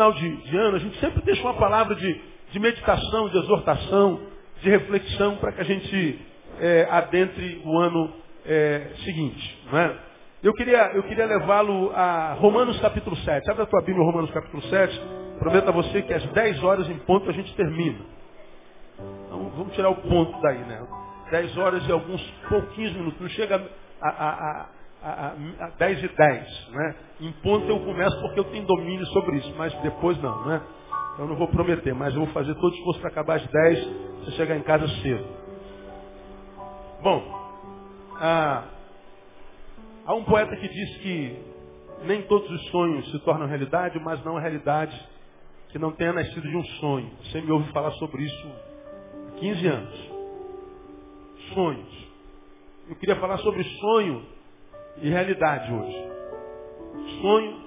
[0.00, 2.20] final de, de ano, a gente sempre deixa uma palavra de,
[2.52, 4.20] de meditação, de exortação,
[4.62, 6.18] de reflexão, para que a gente
[6.58, 8.10] é, adentre o ano
[8.46, 9.62] é, seguinte.
[9.74, 9.96] É?
[10.42, 13.50] Eu queria, eu queria levá-lo a Romanos capítulo 7.
[13.50, 15.02] Abre a tua Bíblia, Romanos capítulo 7.
[15.38, 17.98] Prometo a você que às 10 horas em ponto a gente termina.
[19.26, 20.82] Então vamos tirar o ponto daí, né?
[21.30, 23.20] 10 horas e alguns pouquinhos minutos.
[23.20, 23.62] Não chega
[24.00, 24.68] a, a,
[25.02, 26.68] a, a 10 e 10.
[26.70, 26.94] Né?
[27.20, 30.46] Em ponto eu começo porque eu tenho domínio sobre isso, mas depois não.
[30.46, 30.62] Né?
[31.18, 33.88] Eu não vou prometer, mas eu vou fazer todo o esforço para acabar às 10,
[34.20, 35.26] você chegar em casa cedo.
[37.02, 37.22] Bom,
[38.16, 38.64] ah,
[40.04, 41.50] há um poeta que diz que
[42.04, 44.98] nem todos os sonhos se tornam realidade, mas não a realidade
[45.70, 47.10] que não tenha nascido de um sonho.
[47.24, 48.52] Você me ouve falar sobre isso
[49.28, 50.10] há 15 anos.
[51.54, 52.10] Sonhos.
[52.88, 54.24] Eu queria falar sobre sonho
[54.98, 56.10] e realidade hoje.
[57.20, 57.62] Sonho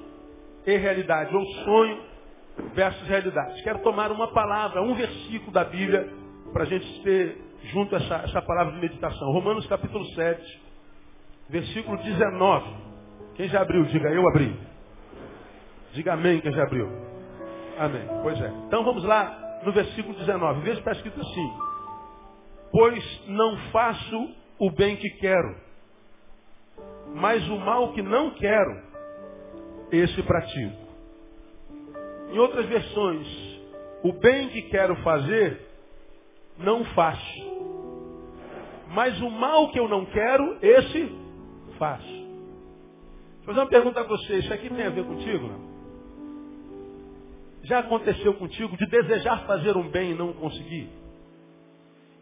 [0.66, 2.02] e realidade, ou sonho
[2.74, 3.62] versus realidade.
[3.64, 6.10] Quero tomar uma palavra, um versículo da Bíblia,
[6.52, 7.38] para a gente ter
[7.72, 9.32] junto essa, essa palavra de meditação.
[9.32, 10.62] Romanos capítulo 7,
[11.50, 12.66] versículo 19.
[13.36, 13.84] Quem já abriu?
[13.86, 14.56] Diga, eu abri.
[15.94, 16.88] Diga amém quem já abriu.
[17.78, 18.08] Amém.
[18.22, 18.48] Pois é.
[18.68, 20.62] Então vamos lá no versículo 19.
[20.62, 21.54] Veja que está escrito assim.
[22.72, 24.30] Pois não faço
[24.60, 25.56] o bem que quero,
[27.16, 28.82] mas o mal que não quero,
[29.92, 30.84] esse pratico.
[32.32, 33.28] Em outras versões,
[34.04, 35.62] o bem que quero fazer,
[36.58, 37.54] não faço.
[38.90, 41.12] Mas o mal que eu não quero, esse
[41.78, 42.24] faço.
[43.38, 45.48] Vou fazer uma pergunta a você, isso aqui tem a ver contigo?
[45.48, 45.74] Não?
[47.64, 50.90] Já aconteceu contigo de desejar fazer um bem e não conseguir?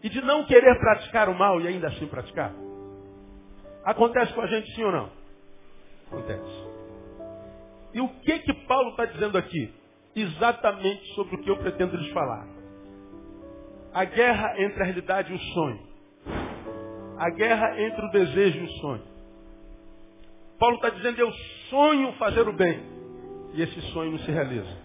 [0.04, 2.54] E de não querer praticar o mal e ainda assim praticar?
[3.84, 5.10] Acontece com a gente sim ou não?
[6.08, 6.72] Acontece.
[7.94, 9.74] E o que que Paulo está dizendo aqui?
[10.16, 12.48] Exatamente sobre o que eu pretendo lhes falar.
[13.94, 15.80] A guerra entre a realidade e o sonho.
[17.18, 19.04] A guerra entre o desejo e o sonho.
[20.60, 21.32] Paulo está dizendo, eu
[21.70, 22.84] sonho fazer o bem.
[23.54, 24.78] E esse sonho não se realiza.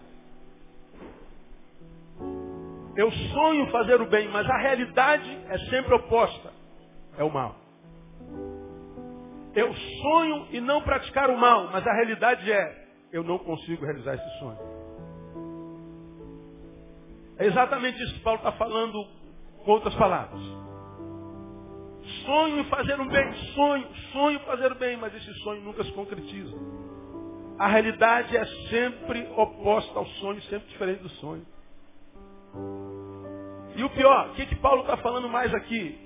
[2.96, 6.50] Eu sonho fazer o bem, mas a realidade é sempre oposta.
[7.18, 7.65] É o mal.
[9.56, 14.14] Eu sonho e não praticar o mal, mas a realidade é, eu não consigo realizar
[14.14, 14.58] esse sonho.
[17.38, 19.02] É exatamente isso que Paulo está falando
[19.64, 20.40] com outras palavras.
[22.24, 25.92] Sonho em fazer o bem, sonho, sonho fazer o bem, mas esse sonho nunca se
[25.92, 26.54] concretiza.
[27.58, 31.46] A realidade é sempre oposta ao sonho, sempre diferente do sonho.
[33.74, 35.98] E o pior, o que, que Paulo está falando mais aqui?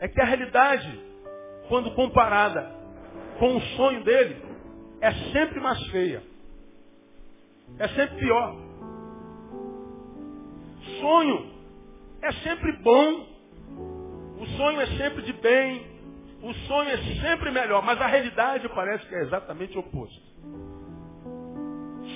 [0.00, 1.11] É que a realidade,
[1.72, 2.70] quando comparada
[3.38, 4.36] com o sonho dele,
[5.00, 6.22] é sempre mais feia.
[7.78, 8.54] É sempre pior.
[11.00, 11.50] Sonho
[12.20, 13.26] é sempre bom.
[14.38, 15.86] O sonho é sempre de bem.
[16.42, 17.82] O sonho é sempre melhor.
[17.82, 20.22] Mas a realidade parece que é exatamente o oposto.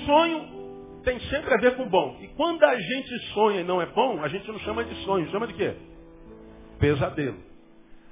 [0.05, 2.19] Sonho tem sempre a ver com bom.
[2.21, 5.31] E quando a gente sonha e não é bom, a gente não chama de sonho,
[5.31, 5.75] chama de quê?
[6.79, 7.56] Pesadelo.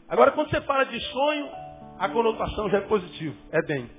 [0.09, 1.49] Agora, quando você fala de sonho,
[1.99, 3.91] a conotação já é positiva, é bem.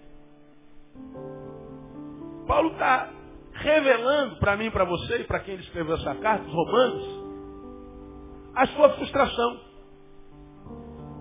[2.48, 3.10] Paulo está
[3.54, 7.26] revelando para mim, para você e para quem ele escreveu essa carta, os romanos,
[8.56, 9.60] a sua frustração.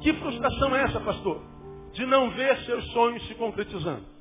[0.01, 1.43] Que frustração é essa, pastor?
[1.93, 4.15] De não ver seus sonhos se concretizando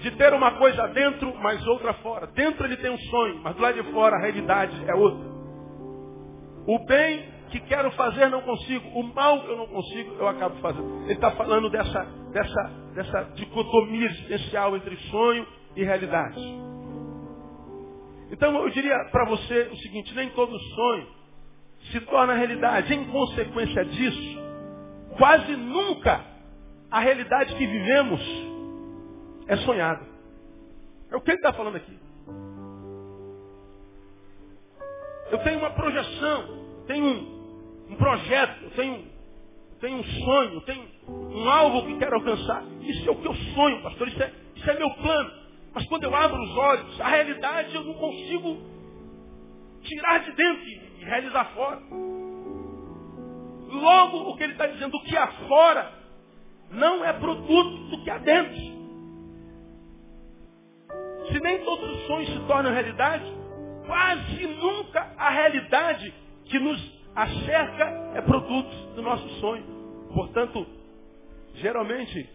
[0.00, 2.26] de ter uma coisa dentro, mas outra fora.
[2.28, 5.28] Dentro ele tem um sonho, mas do lado de fora a realidade é outra.
[6.66, 10.56] O bem que quero fazer não consigo, o mal que eu não consigo, eu acabo
[10.56, 11.02] fazendo.
[11.04, 12.62] Ele está falando dessa, dessa,
[12.94, 15.46] dessa dicotomia existencial entre sonho
[15.76, 16.40] e realidade.
[18.30, 21.08] Então eu diria para você o seguinte, nem todo sonho
[21.90, 22.92] se torna realidade.
[22.92, 24.38] Em consequência disso,
[25.16, 26.24] quase nunca
[26.90, 28.20] a realidade que vivemos
[29.46, 30.04] é sonhado.
[31.10, 31.98] É o que ele está falando aqui.
[35.30, 37.37] Eu tenho uma projeção, tenho um,
[37.88, 39.04] um projeto, eu tenho,
[39.80, 42.64] tenho um sonho, eu tenho um alvo que quero alcançar.
[42.82, 45.30] Isso é o que eu sonho, pastor, isso é, isso é meu plano.
[45.74, 48.58] Mas quando eu abro os olhos, a realidade eu não consigo
[49.82, 51.80] tirar de dentro e realizar fora.
[53.70, 55.92] Logo, o que ele está dizendo, o que há fora
[56.70, 58.78] não é produto do que há dentro.
[61.30, 63.24] Se nem todos os sonhos se tornam realidade,
[63.86, 66.14] quase nunca a realidade
[66.46, 67.84] que nos acerca
[68.14, 69.64] é produto do nosso sonho.
[70.14, 70.64] Portanto,
[71.54, 72.30] geralmente,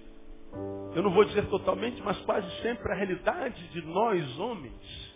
[0.93, 5.13] eu não vou dizer totalmente, mas quase sempre a realidade de nós homens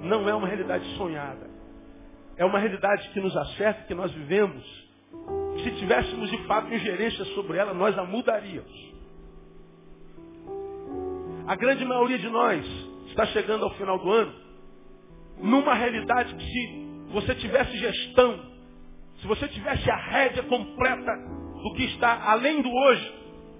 [0.00, 1.50] não é uma realidade sonhada.
[2.38, 4.64] É uma realidade que nos acerta, que nós vivemos.
[5.62, 8.92] Se tivéssemos de fato ingerência sobre ela, nós a mudaríamos.
[11.46, 12.64] A grande maioria de nós
[13.08, 14.34] está chegando ao final do ano
[15.38, 16.81] numa realidade que se
[17.12, 18.40] você tivesse gestão,
[19.20, 21.12] se você tivesse a rédea completa
[21.62, 23.14] do que está além do hoje,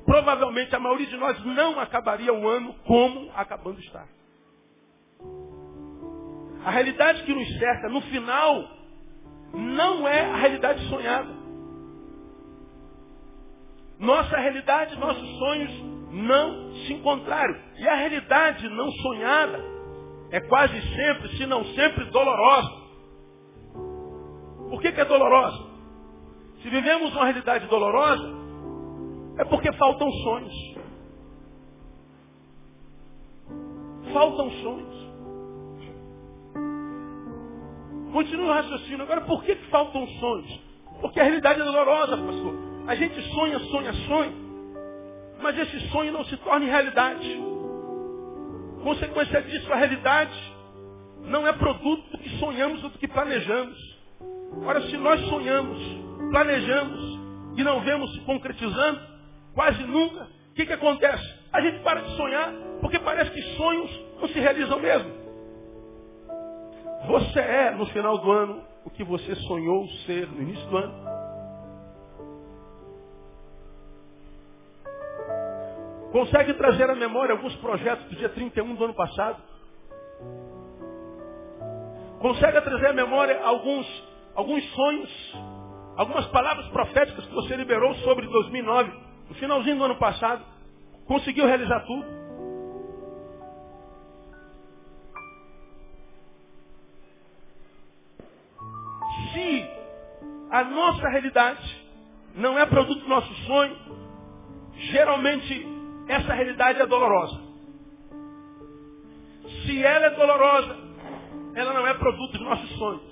[0.05, 4.05] provavelmente a maioria de nós não acabaria o ano como acabando está.
[6.65, 8.69] A realidade que nos cerca no final
[9.55, 11.43] não é a realidade sonhada.
[13.99, 15.71] Nossa realidade, nossos sonhos
[16.13, 17.57] não se encontraram.
[17.79, 19.61] E a realidade não sonhada
[20.31, 22.82] é quase sempre, se não sempre, dolorosa.
[24.73, 25.67] Por que, que é dolorosa?
[26.63, 28.27] Se vivemos uma realidade dolorosa,
[29.37, 30.55] é porque faltam sonhos.
[34.15, 35.13] Faltam sonhos.
[38.15, 39.03] Continua o raciocínio.
[39.03, 40.61] Agora, por que, que faltam sonhos?
[41.03, 42.55] Porque a realidade é dolorosa, pastor.
[42.87, 44.33] A gente sonha, sonha, sonha.
[45.43, 47.29] Mas esse sonho não se torna realidade.
[48.83, 50.55] Consequência disso, a realidade
[51.27, 53.92] não é produto do que sonhamos ou do que planejamos.
[54.65, 55.79] Ora, se nós sonhamos,
[56.31, 57.21] planejamos
[57.57, 59.01] e não vemos concretizando,
[59.55, 61.41] quase nunca, o que, que acontece?
[61.53, 63.91] A gente para de sonhar, porque parece que sonhos
[64.21, 65.11] não se realizam mesmo.
[67.09, 71.13] Você é, no final do ano, o que você sonhou ser no início do ano.
[76.13, 79.43] Consegue trazer à memória alguns projetos do dia 31 do ano passado?
[82.21, 83.87] Consegue trazer à memória alguns,
[84.35, 85.35] alguns sonhos,
[85.97, 88.93] algumas palavras proféticas que você liberou sobre 2009,
[89.29, 90.45] no finalzinho do ano passado?
[91.07, 92.23] Conseguiu realizar tudo?
[99.33, 99.67] se
[100.51, 101.83] a nossa realidade
[102.35, 103.77] não é produto do nosso sonho,
[104.75, 105.67] geralmente
[106.09, 107.41] essa realidade é dolorosa.
[109.65, 110.77] Se ela é dolorosa,
[111.55, 113.12] ela não é produto dos nossos sonhos.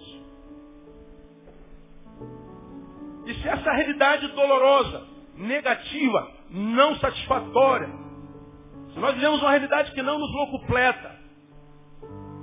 [3.31, 5.07] E se essa realidade dolorosa,
[5.37, 7.89] negativa, não satisfatória,
[8.93, 11.17] se nós vivemos uma realidade que não nos locupleta,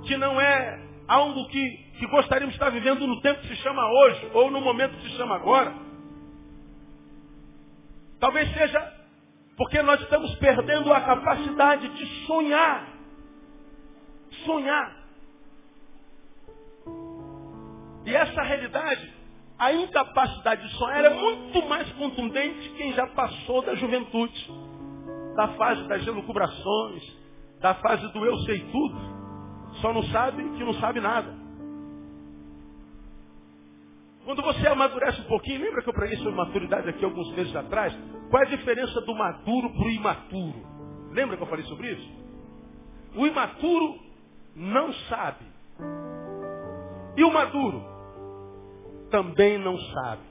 [0.06, 3.84] que não é algo que que gostaríamos de estar vivendo no tempo que se chama
[3.84, 5.74] hoje, ou no momento que se chama agora.
[8.20, 8.94] Talvez seja
[9.56, 12.88] porque nós estamos perdendo a capacidade de sonhar.
[14.46, 14.96] Sonhar.
[18.06, 19.17] E essa realidade,
[19.58, 24.50] a incapacidade de sonhar é muito mais contundente quem já passou da juventude,
[25.34, 27.02] da fase das elucubrações,
[27.60, 29.18] da fase do eu sei tudo.
[29.80, 31.36] Só não sabe que não sabe nada.
[34.24, 37.96] Quando você amadurece um pouquinho, lembra que eu preguei sobre maturidade aqui alguns meses atrás?
[38.30, 40.66] Qual é a diferença do maduro para o imaturo?
[41.12, 42.12] Lembra que eu falei sobre isso?
[43.16, 43.98] O imaturo
[44.54, 45.46] não sabe.
[47.16, 47.97] E o maduro
[49.10, 50.22] também não sabe.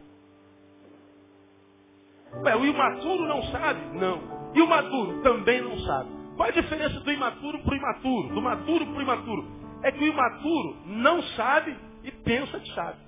[2.44, 3.82] Ué, o imaturo não sabe?
[3.98, 4.52] Não.
[4.54, 6.10] E o maduro também não sabe.
[6.36, 8.28] Qual a diferença do imaturo para o imaturo?
[8.36, 9.48] Do maduro para o imaturo?
[9.84, 13.00] É que o imaturo não sabe e pensa que sabe.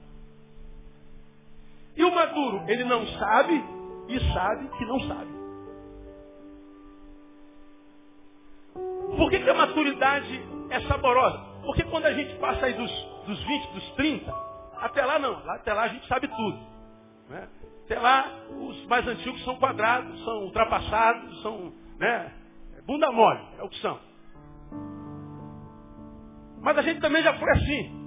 [1.95, 3.63] E o maduro, ele não sabe
[4.07, 5.31] e sabe que não sabe.
[9.17, 11.39] Por que, que a maturidade é saborosa?
[11.65, 12.91] Porque quando a gente passa aí dos,
[13.27, 14.33] dos 20, dos 30,
[14.81, 16.59] até lá não, até lá a gente sabe tudo.
[17.29, 17.47] Né?
[17.85, 22.33] Até lá os mais antigos são quadrados, são ultrapassados, são né,
[22.85, 23.99] bunda mole, é o que são.
[26.61, 27.99] Mas a gente também já foi assim.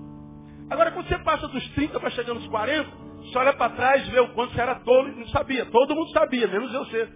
[0.71, 4.11] Agora quando você passa dos 30 para chegar nos 40, você olha para trás e
[4.11, 5.67] vê o quanto você era tolo e não sabia.
[5.67, 7.09] Todo mundo sabia, menos eu ser.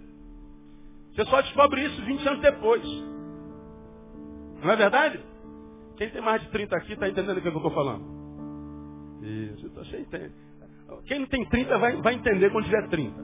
[1.15, 2.85] Você só descobre isso 20 anos depois.
[4.63, 5.21] Não é verdade?
[5.97, 8.16] Quem tem mais de 30 aqui está entendendo o que eu estou falando?
[9.27, 10.33] Isso, você entende.
[11.07, 13.23] Quem não tem 30 vai, vai entender quando tiver 30.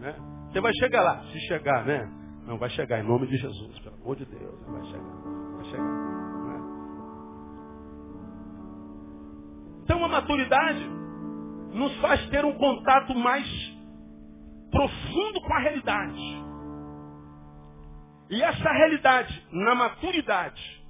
[0.00, 0.14] Né?
[0.50, 2.06] Você vai chegar lá, se chegar, né?
[2.46, 4.66] Não, vai chegar em nome de Jesus, pelo amor de Deus.
[4.66, 5.56] Vai chegar.
[5.56, 5.84] Vai chegar.
[6.44, 6.60] Né?
[9.82, 10.86] Então a maturidade
[11.72, 13.46] nos faz ter um contato mais
[14.70, 16.44] profundo com a realidade.
[18.30, 20.86] E essa realidade, na maturidade,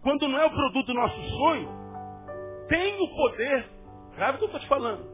[0.00, 1.83] quando não é o produto do nosso sonho,
[2.68, 3.68] tem o poder,
[4.16, 5.04] grave o que eu estou te falando,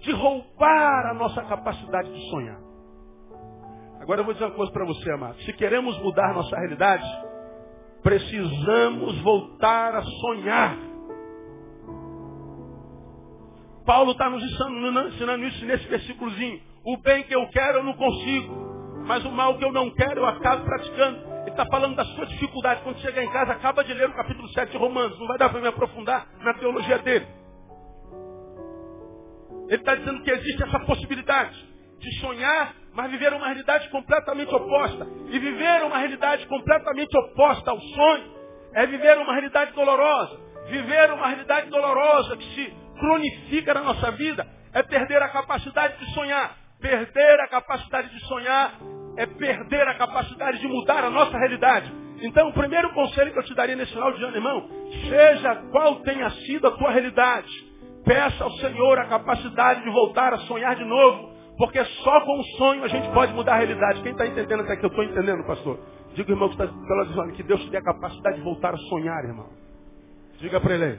[0.00, 2.60] de roubar a nossa capacidade de sonhar.
[4.00, 5.40] Agora eu vou dizer uma coisa para você, amado.
[5.42, 7.04] Se queremos mudar nossa realidade,
[8.02, 10.76] precisamos voltar a sonhar.
[13.86, 16.60] Paulo está nos ensinando, ensinando isso nesse versículozinho.
[16.84, 18.54] O bem que eu quero eu não consigo,
[19.06, 21.31] mas o mal que eu não quero eu acabo praticando.
[21.42, 22.82] Ele está falando da sua dificuldade.
[22.82, 25.18] Quando chegar em casa, acaba de ler o capítulo 7 de Romanos.
[25.18, 27.26] Não vai dar para me aprofundar na teologia dele.
[29.68, 31.56] Ele está dizendo que existe essa possibilidade
[31.98, 35.06] de sonhar, mas viver uma realidade completamente oposta.
[35.30, 38.32] E viver uma realidade completamente oposta ao sonho
[38.74, 40.40] é viver uma realidade dolorosa.
[40.66, 46.14] Viver uma realidade dolorosa que se cronifica na nossa vida é perder a capacidade de
[46.14, 46.56] sonhar.
[46.80, 48.74] Perder a capacidade de sonhar
[49.16, 51.92] é perder a capacidade de mudar a nossa realidade.
[52.22, 54.68] Então, o primeiro conselho que eu te daria nesse final de ano, irmão,
[55.08, 57.50] seja qual tenha sido a tua realidade,
[58.04, 62.44] Peça ao Senhor a capacidade de voltar a sonhar de novo, porque só com o
[62.58, 64.02] sonho a gente pode mudar a realidade.
[64.02, 65.78] Quem está entendendo até que eu estou entendendo, pastor?
[66.14, 69.24] Diga, irmão, que está pela que Deus te dê a capacidade de voltar a sonhar,
[69.24, 69.48] irmão.
[70.38, 70.98] Diga para ele aí.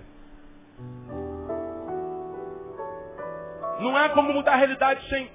[3.81, 5.29] Não há como mudar a realidade sem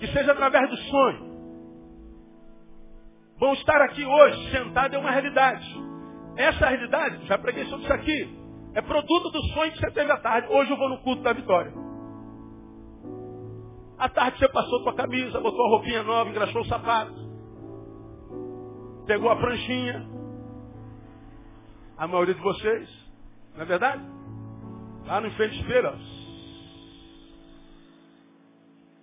[0.00, 1.30] que seja através do sonho.
[3.38, 5.66] Bom, estar aqui hoje, sentado, é uma realidade.
[6.36, 8.38] Essa realidade, já preguei sobre isso aqui,
[8.74, 10.48] é produto do sonho que você teve à tarde.
[10.50, 11.72] Hoje eu vou no culto da vitória.
[13.98, 17.14] À tarde você passou tua camisa, botou a roupinha nova, engraxou o sapato.
[19.06, 20.08] Pegou a pranchinha.
[21.98, 22.88] A maioria de vocês,
[23.54, 24.02] não é verdade?
[25.04, 25.92] Lá no enfrente espelho,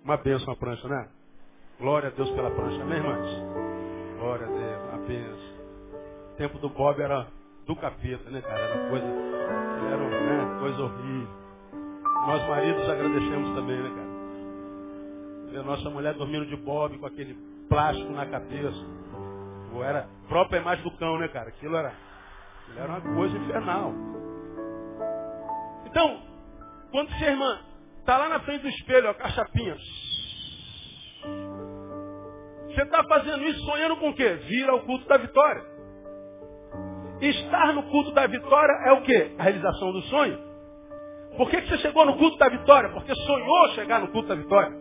[0.08, 1.06] Uma bênção a prancha, né?
[1.78, 3.28] Glória a Deus pela prancha, né, irmãs?
[4.18, 5.58] Glória a Deus, a bênção.
[6.32, 7.26] O tempo do Bob era
[7.66, 8.58] do capeta, né, cara?
[8.58, 11.28] Era coisa, era né, coisa horrível.
[12.26, 15.52] Nós maridos agradecemos também, né, cara?
[15.52, 17.34] Ver nossa mulher dormindo de bob com aquele
[17.68, 18.86] plástico na cabeça.
[19.74, 21.50] Ou era própria imagem do cão, né, cara?
[21.50, 21.92] Aquilo era,
[22.62, 23.92] aquilo era uma coisa infernal.
[25.84, 26.22] Então,
[26.92, 27.67] quando sua irmã
[28.08, 29.76] está lá na frente do espelho, a chapinha.
[32.66, 34.30] Você está fazendo isso sonhando com o quê?
[34.48, 35.62] Vira o culto da vitória.
[37.20, 39.34] Estar no culto da vitória é o quê?
[39.38, 40.38] A realização do sonho.
[41.36, 42.88] Por que, que você chegou no culto da vitória?
[42.94, 44.72] Porque sonhou chegar no culto da vitória.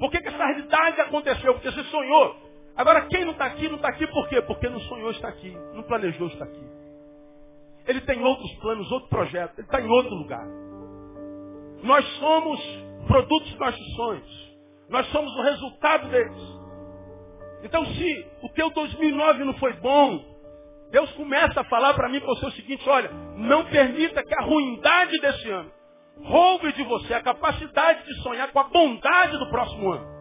[0.00, 1.52] Por que, que essa realidade aconteceu?
[1.52, 2.34] Porque você sonhou.
[2.74, 4.40] Agora, quem não está aqui, não está aqui por quê?
[4.40, 6.66] Porque não sonhou estar aqui, não planejou estar aqui.
[7.86, 10.67] Ele tem outros planos, outro projeto, ele está em outro lugar.
[11.82, 12.60] Nós somos
[13.06, 14.48] produtos dos nossos sonhos.
[14.88, 16.58] Nós somos o resultado deles.
[17.62, 20.24] Então, se o teu 2009 não foi bom,
[20.90, 25.18] Deus começa a falar para mim para o seguinte, olha, não permita que a ruindade
[25.20, 25.70] desse ano
[26.22, 30.18] roube de você a capacidade de sonhar com a bondade do próximo ano.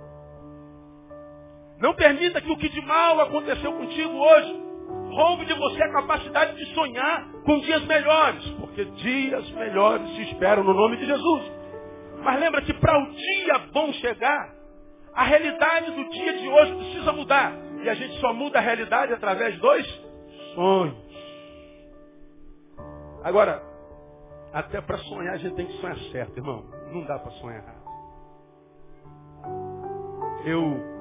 [1.80, 4.68] Não permita que o que de mal aconteceu contigo hoje
[5.12, 8.44] roube de você a capacidade de sonhar com dias melhores,
[8.78, 11.52] porque dias melhores se esperam no nome de Jesus.
[12.24, 14.54] Mas lembra que para o dia bom chegar,
[15.16, 17.54] a realidade do dia de hoje precisa mudar.
[17.84, 20.04] E a gente só muda a realidade através dos
[20.54, 21.08] sonhos.
[23.24, 23.64] Agora,
[24.54, 26.64] até para sonhar a gente tem que sonhar certo, irmão.
[26.92, 27.88] Não dá para sonhar errado.
[30.46, 30.98] Eu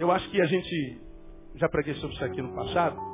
[0.00, 1.00] eu acho que a gente
[1.54, 3.09] já preguei sobre isso aqui no passado,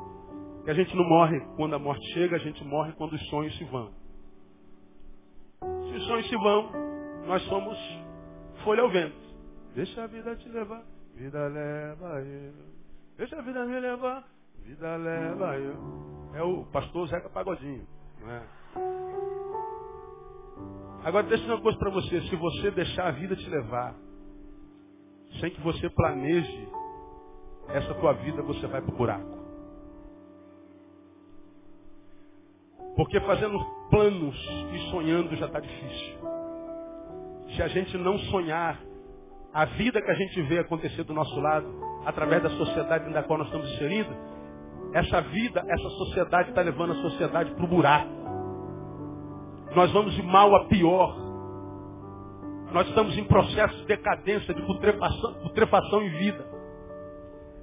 [0.67, 3.57] que a gente não morre quando a morte chega, a gente morre quando os sonhos
[3.57, 3.93] se vão.
[5.61, 6.73] Se os sonhos se vão,
[7.25, 7.79] nós somos
[8.65, 9.15] folha ao vento.
[9.77, 10.83] Deixa a vida te levar,
[11.15, 12.53] vida leva eu.
[13.17, 14.29] Deixa a vida me levar,
[14.65, 15.77] vida leva eu.
[16.35, 17.87] É o pastor Zeca Pagodinho.
[18.21, 18.43] Não é?
[21.05, 23.95] Agora deixa uma coisa para você, se você deixar a vida te levar,
[25.39, 26.69] sem que você planeje
[27.69, 29.36] essa tua vida, você vai para o buraco.
[32.97, 33.59] Porque fazendo
[33.91, 34.37] planos
[34.73, 36.17] e sonhando já está difícil.
[37.55, 38.81] Se a gente não sonhar
[39.53, 41.67] a vida que a gente vê acontecer do nosso lado,
[42.05, 44.15] através da sociedade na qual nós estamos inseridos,
[44.93, 48.11] essa vida, essa sociedade está levando a sociedade para o buraco.
[49.75, 51.17] Nós vamos de mal a pior.
[52.73, 56.56] Nós estamos em processo de decadência, de putrefação, putrefação em vida.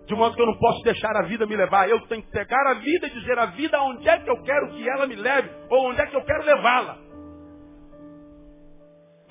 [0.06, 1.90] De modo que eu não posso deixar a vida me levar.
[1.90, 4.70] Eu tenho que pegar a vida e dizer a vida onde é que eu quero
[4.72, 6.98] que ela me leve, ou onde é que eu quero levá-la.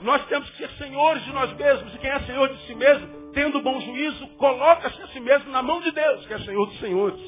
[0.01, 3.33] Nós temos que ser senhores de nós mesmos, e quem é senhor de si mesmo,
[3.33, 6.79] tendo bom juízo, coloca-se a si mesmo na mão de Deus, que é senhor dos
[6.81, 7.21] senhores.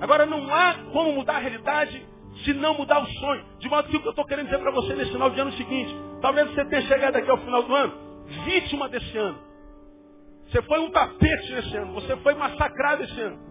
[0.00, 2.04] Agora, não há como mudar a realidade
[2.44, 3.44] se não mudar o sonho.
[3.58, 5.50] De modo que o que eu estou querendo dizer para você nesse final de ano
[5.50, 8.06] é o seguinte, talvez você tenha chegado aqui ao final do ano
[8.44, 9.38] vítima desse ano.
[10.48, 11.92] Você foi um tapete nesse ano.
[11.94, 13.46] Você foi massacrado esse ano.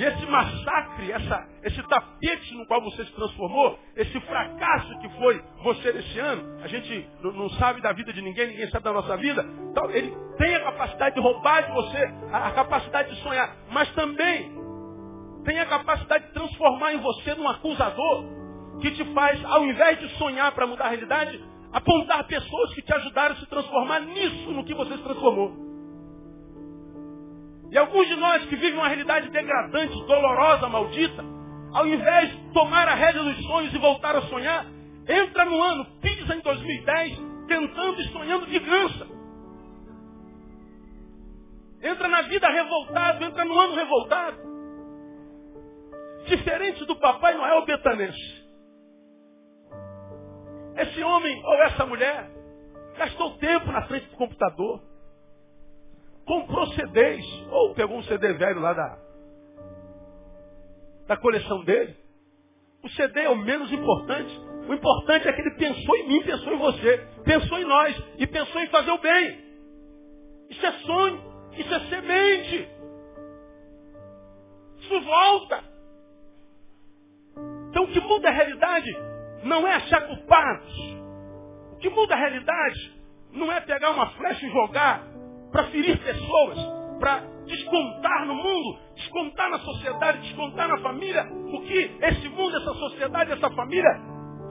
[0.00, 5.42] E esse massacre, essa, esse tapete no qual você se transformou, esse fracasso que foi
[5.62, 8.92] você nesse ano, a gente não, não sabe da vida de ninguém, ninguém sabe da
[8.94, 9.44] nossa vida.
[9.70, 13.92] Então, ele tem a capacidade de roubar de você, a, a capacidade de sonhar, mas
[13.92, 14.50] também
[15.44, 18.24] tem a capacidade de transformar em você num acusador
[18.80, 21.38] que te faz, ao invés de sonhar para mudar a realidade,
[21.74, 25.69] apontar pessoas que te ajudaram a se transformar nisso, no que você se transformou.
[27.70, 31.24] E alguns de nós que vivem uma realidade degradante, dolorosa, maldita,
[31.72, 34.66] ao invés de tomar a rédea dos sonhos e voltar a sonhar,
[35.08, 39.06] entra no ano, pisa em 2010, tentando e sonhando de gança.
[41.82, 44.50] Entra na vida revoltado, entra no ano revoltado.
[46.26, 48.40] Diferente do Papai Noel betanense.
[50.76, 52.30] Esse homem ou essa mulher
[52.98, 54.89] gastou tempo na frente do computador
[56.30, 58.98] comprou CDs, ou pegou um CD velho lá da,
[61.08, 61.96] da coleção dele.
[62.84, 64.40] O CD é o menos importante.
[64.68, 68.28] O importante é que ele pensou em mim, pensou em você, pensou em nós e
[68.28, 69.44] pensou em fazer o bem.
[70.50, 71.20] Isso é sonho,
[71.58, 72.68] isso é semente.
[74.78, 75.64] Isso volta.
[77.70, 78.96] Então o que muda a realidade
[79.42, 80.96] não é achar culpados.
[81.72, 83.00] O que muda a realidade
[83.32, 85.09] não é pegar uma flecha e jogar
[85.50, 86.58] para ferir pessoas,
[86.98, 92.74] para descontar no mundo, descontar na sociedade, descontar na família, o que esse mundo, essa
[92.74, 93.90] sociedade, essa família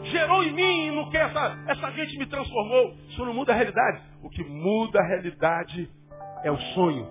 [0.03, 2.93] gerou em mim e no que essa, essa gente me transformou.
[3.09, 4.01] Isso não muda a realidade.
[4.23, 5.89] O que muda a realidade
[6.43, 7.07] é o sonho.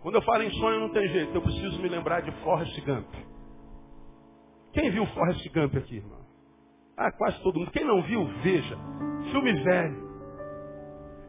[0.00, 3.08] Quando eu falo em sonho não tem jeito, eu preciso me lembrar de Forrest Gump.
[4.72, 6.22] Quem viu Forrest Gump aqui, irmão?
[6.96, 7.70] Ah, quase todo mundo.
[7.70, 8.76] Quem não viu, veja.
[9.30, 10.11] Filme velho.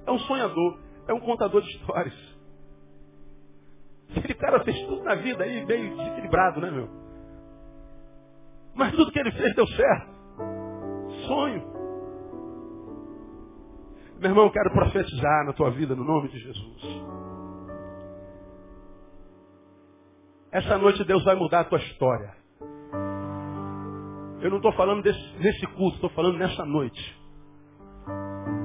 [0.06, 2.13] É um sonhador, é um contador de histórias.
[4.16, 6.89] Aquele cara fez tudo na vida aí, meio desequilibrado, né, meu?
[8.76, 10.13] Mas tudo que ele fez deu certo.
[11.28, 11.74] Sonho.
[14.20, 17.04] Meu irmão, eu quero profetizar na tua vida no nome de Jesus.
[20.52, 22.36] Essa noite Deus vai mudar a tua história.
[24.39, 27.23] Eu não estou falando desse, nesse culto, estou falando nessa noite.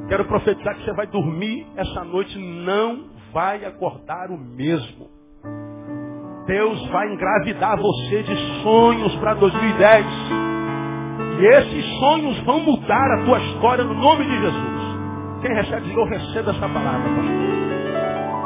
[0.08, 5.06] Quero profetizar que você vai dormir essa noite, não vai acordar o mesmo.
[6.46, 10.06] Deus vai engravidar você de sonhos para 2010.
[11.40, 14.78] E esses sonhos vão mudar a tua história no nome de Jesus.
[15.42, 17.10] Quem recebe, eu recebo essa palavra.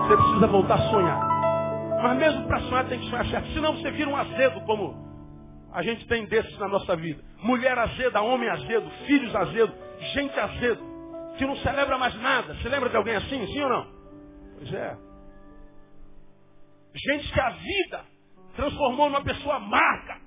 [0.00, 2.00] Você precisa voltar a sonhar.
[2.02, 3.48] Mas mesmo para sonhar tem que sonhar certo.
[3.52, 4.96] Senão você vira um azedo, como
[5.72, 7.22] a gente tem desses na nossa vida.
[7.40, 9.72] Mulher azeda, homem azedo, filhos azedo,
[10.12, 10.91] gente azedo
[11.36, 12.54] que não celebra mais nada.
[12.56, 13.92] Se lembra de alguém assim, sim ou não?
[14.58, 14.96] Pois é.
[16.94, 18.04] Gente que a vida
[18.54, 20.20] transformou numa pessoa amarga.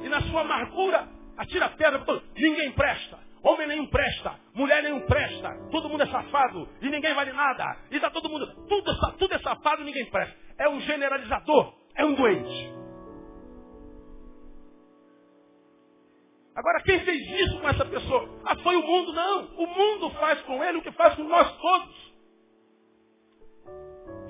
[0.00, 2.04] E na sua amargura, atira pedra.
[2.36, 3.18] Ninguém presta.
[3.42, 4.38] Homem nenhum presta.
[4.54, 5.50] Mulher nenhum presta.
[5.70, 6.68] Todo mundo é safado.
[6.80, 7.76] E ninguém vale nada.
[7.90, 8.46] E tá todo mundo.
[8.68, 10.36] Tudo, tudo é safado e ninguém presta.
[10.58, 11.74] É um generalizador.
[11.96, 12.81] É um doente.
[16.54, 18.28] Agora, quem fez isso com essa pessoa?
[18.44, 19.12] Ah, foi o mundo?
[19.12, 19.44] Não.
[19.56, 22.12] O mundo faz com ele o que faz com nós todos.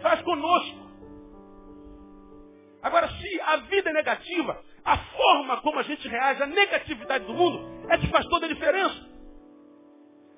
[0.00, 0.82] Faz conosco.
[2.82, 7.34] Agora, se a vida é negativa, a forma como a gente reage à negatividade do
[7.34, 9.10] mundo é que faz toda a diferença.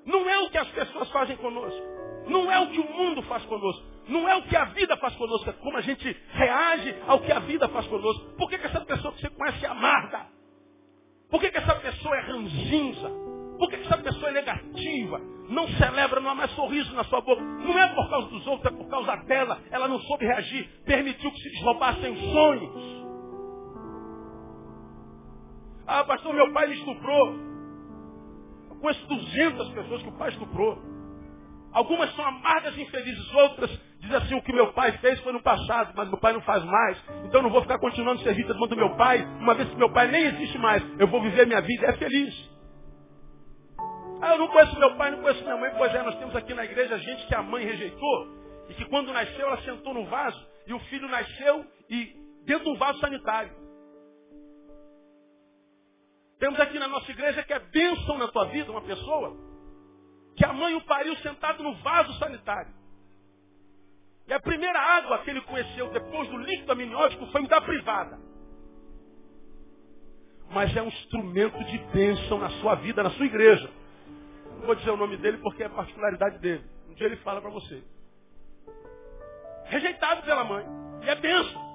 [0.05, 1.81] Não é o que as pessoas fazem conosco.
[2.27, 3.83] Não é o que o mundo faz conosco.
[4.07, 5.49] Não é o que a vida faz conosco.
[5.49, 8.35] É como a gente reage ao que a vida faz conosco.
[8.37, 10.34] Por que, que essa pessoa que você conhece é amarga?
[11.29, 13.09] Por que, que essa pessoa é ranzinza?
[13.57, 15.21] Por que, que essa pessoa é negativa?
[15.49, 17.41] Não celebra, não há mais sorriso na sua boca.
[17.41, 19.59] Não é por causa dos outros, é por causa dela.
[19.71, 23.05] Ela não soube reagir, permitiu que se roubassem sonhos.
[25.87, 27.35] Ah, pastor, meu pai me estuprou.
[28.69, 30.79] Eu conheço 200 pessoas que o pai estuprou.
[31.71, 33.69] Algumas são amargas e infelizes, outras
[34.05, 36.63] dizem assim, o que meu pai fez foi no passado, mas meu pai não faz
[36.63, 36.97] mais.
[37.25, 39.91] Então eu não vou ficar continuando servindo a do meu pai, uma vez que meu
[39.91, 40.83] pai nem existe mais.
[40.99, 42.55] Eu vou viver minha vida, é feliz.
[44.21, 45.71] Ah, eu não conheço meu pai, não conheço minha mãe.
[45.77, 48.27] Pois é, nós temos aqui na igreja gente que a mãe rejeitou
[48.69, 52.13] e que quando nasceu ela sentou no vaso e o filho nasceu e
[52.45, 53.51] dentro de um vaso sanitário.
[56.39, 59.35] Temos aqui na nossa igreja que é bênção na tua vida uma pessoa
[60.35, 62.73] que a mãe o pariu sentado no vaso sanitário.
[64.27, 68.19] E a primeira água que ele conheceu depois do líquido amniótico foi da privada.
[70.49, 73.69] Mas é um instrumento de bênção na sua vida, na sua igreja.
[74.65, 76.63] vou dizer o nome dele porque é particularidade dele.
[76.89, 77.83] Um dia ele fala para você.
[79.65, 80.65] Rejeitado pela mãe.
[81.03, 81.65] E é benção.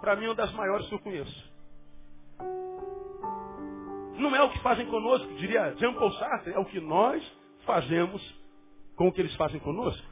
[0.00, 1.50] Para mim, é uma das maiores que eu conheço.
[4.16, 7.22] Não é o que fazem conosco, diria Jean Paul Sartre, é o que nós
[7.64, 8.22] fazemos
[8.94, 10.09] com o que eles fazem conosco.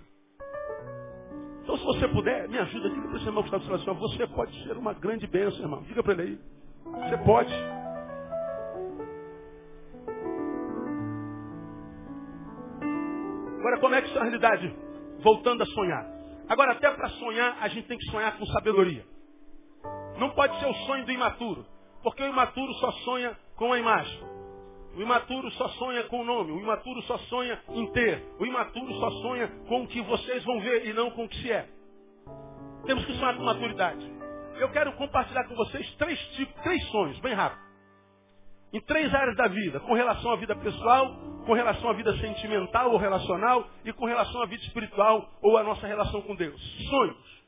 [1.69, 4.75] Então, se você puder, me ajuda aqui, para o irmão que está Você pode ser
[4.79, 5.83] uma grande bênção, irmão.
[5.83, 6.39] Diga para ele aí.
[7.11, 7.53] Você pode.
[13.59, 14.75] Agora, como é que isso é a realidade?
[15.19, 16.07] Voltando a sonhar.
[16.49, 19.05] Agora, até para sonhar, a gente tem que sonhar com sabedoria.
[20.17, 21.67] Não pode ser o sonho do imaturo.
[22.03, 24.38] Porque o imaturo só sonha com a imagem.
[24.99, 26.51] O imaturo só sonha com o nome.
[26.51, 28.21] O imaturo só sonha em ter.
[28.41, 31.41] O imaturo só sonha com o que vocês vão ver e não com o que
[31.41, 31.69] se é.
[32.85, 34.05] Temos que sonhar com maturidade.
[34.57, 37.63] Eu quero compartilhar com vocês três tipos, três sonhos, bem rápido.
[38.73, 41.15] Em três áreas da vida, com relação à vida pessoal,
[41.47, 45.63] com relação à vida sentimental ou relacional e com relação à vida espiritual ou à
[45.63, 46.61] nossa relação com Deus.
[46.91, 47.45] Sonhos.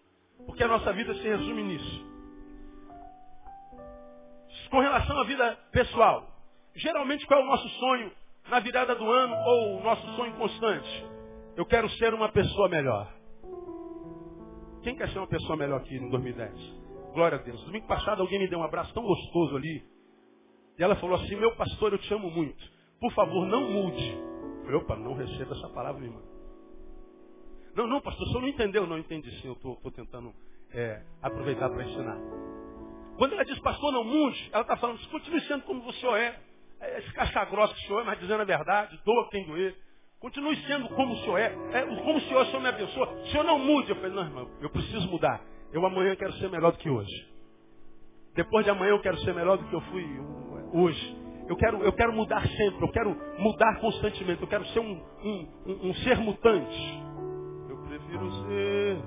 [0.47, 2.11] Porque a nossa vida se resume nisso.
[4.71, 6.30] Com relação à vida pessoal,
[6.77, 8.13] geralmente qual é o nosso sonho
[8.49, 11.07] na virada do ano ou o nosso sonho constante?
[11.57, 13.13] Eu quero ser uma pessoa melhor.
[14.83, 16.53] Quem quer ser uma pessoa melhor aqui em 2010?
[17.13, 17.63] Glória a Deus.
[17.65, 19.85] Domingo passado alguém me deu um abraço tão gostoso ali.
[20.79, 22.65] E ela falou assim, meu pastor, eu te amo muito.
[22.99, 24.11] Por favor, não mude.
[24.11, 26.21] Eu falei, opa, não receba essa palavra, irmã.
[27.75, 28.87] Não, não, pastor, o senhor não entendeu.
[28.87, 30.33] Não entendi sim, eu estou tentando
[30.73, 32.19] é, aproveitar para ensinar.
[33.19, 36.41] Quando ela diz, pastor, não mude, ela está falando, continue sendo como você é.
[36.81, 39.77] É esse casca grossa que o senhor é, mas dizendo a verdade, doa quem doer.
[40.19, 41.47] Continue sendo como o senhor é.
[41.73, 43.09] é como o senhor, o senhor me abençoa.
[43.09, 43.91] O senhor não mude.
[43.91, 45.41] Eu falei, não, irmão, eu preciso mudar.
[45.73, 47.31] Eu amanhã quero ser melhor do que hoje.
[48.35, 50.05] Depois de amanhã eu quero ser melhor do que eu fui
[50.73, 51.17] hoje.
[51.49, 55.49] Eu quero, eu quero mudar sempre, eu quero mudar constantemente, eu quero ser um, um,
[55.67, 57.03] um, um ser mutante.
[57.69, 58.99] Eu prefiro ser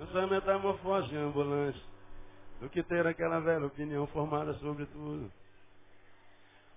[0.00, 1.82] essa metamorfose ambulante
[2.60, 5.30] do que ter aquela velha opinião formada sobre tudo.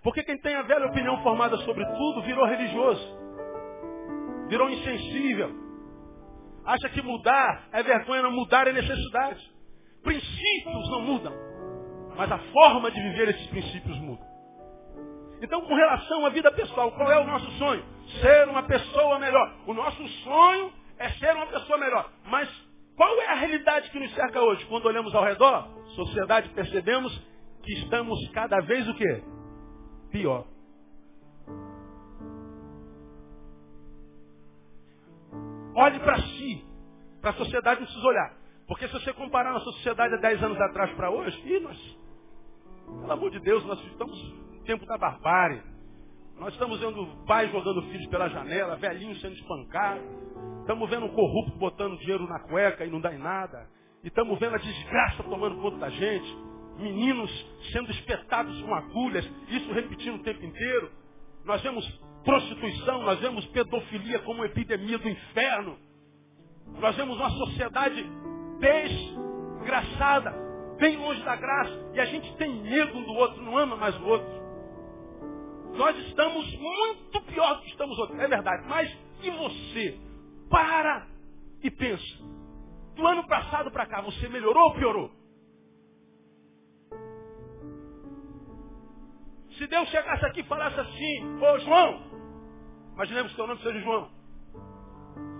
[0.03, 3.19] Porque quem tem a velha opinião formada sobre tudo virou religioso,
[4.47, 5.51] virou insensível.
[6.65, 9.51] Acha que mudar é vergonha, não mudar é necessidade.
[10.03, 11.33] Princípios não mudam,
[12.15, 14.31] mas a forma de viver esses princípios muda.
[15.41, 17.83] Então, com relação à vida pessoal, qual é o nosso sonho?
[18.21, 19.55] Ser uma pessoa melhor.
[19.65, 22.11] O nosso sonho é ser uma pessoa melhor.
[22.25, 22.47] Mas
[22.95, 24.65] qual é a realidade que nos cerca hoje?
[24.65, 27.11] Quando olhamos ao redor, sociedade, percebemos
[27.63, 29.23] que estamos cada vez o quê?
[30.11, 30.45] Pior.
[35.75, 36.65] Olhe para si.
[37.21, 38.33] Para a sociedade não precisa olhar.
[38.67, 41.97] Porque se você comparar a nossa sociedade há 10 anos atrás para hoje, e nós,
[42.85, 45.61] pelo amor de Deus, nós estamos no tempo da barbárie.
[46.37, 50.03] Nós estamos vendo pais jogando filhos pela janela, velhinhos sendo espancados.
[50.61, 53.67] Estamos vendo um corrupto botando dinheiro na cueca e não dá em nada.
[54.03, 56.50] E estamos vendo a desgraça tomando conta da gente.
[56.77, 57.29] Meninos
[57.71, 60.91] sendo espetados com agulhas, isso repetindo o tempo inteiro.
[61.45, 61.85] Nós vemos
[62.23, 65.77] prostituição, nós vemos pedofilia como epidemia do inferno.
[66.79, 68.05] Nós vemos uma sociedade
[68.59, 70.33] desgraçada,
[70.79, 71.91] bem longe da graça.
[71.93, 74.41] E a gente tem medo um do outro, não ama mais o outro.
[75.75, 78.19] Nós estamos muito pior do que estamos outros.
[78.19, 78.67] É verdade.
[78.67, 78.91] Mas
[79.23, 80.11] e você?
[80.51, 81.07] para
[81.63, 82.03] e pensa.
[82.95, 85.11] Do ano passado para cá, você melhorou ou piorou?
[89.61, 92.01] Se Deus chegasse aqui e falasse assim, ô João,
[92.95, 94.09] imaginemos que seu nome seja João.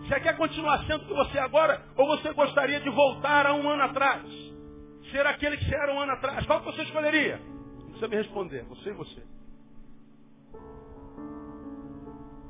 [0.02, 3.68] Você quer continuar sendo que você é agora, ou você gostaria de voltar a um
[3.68, 4.24] ano atrás?
[5.10, 6.46] Ser aquele que você era um ano atrás?
[6.46, 7.42] Qual que você escolheria?
[7.86, 9.24] Precisa me responder, você e você.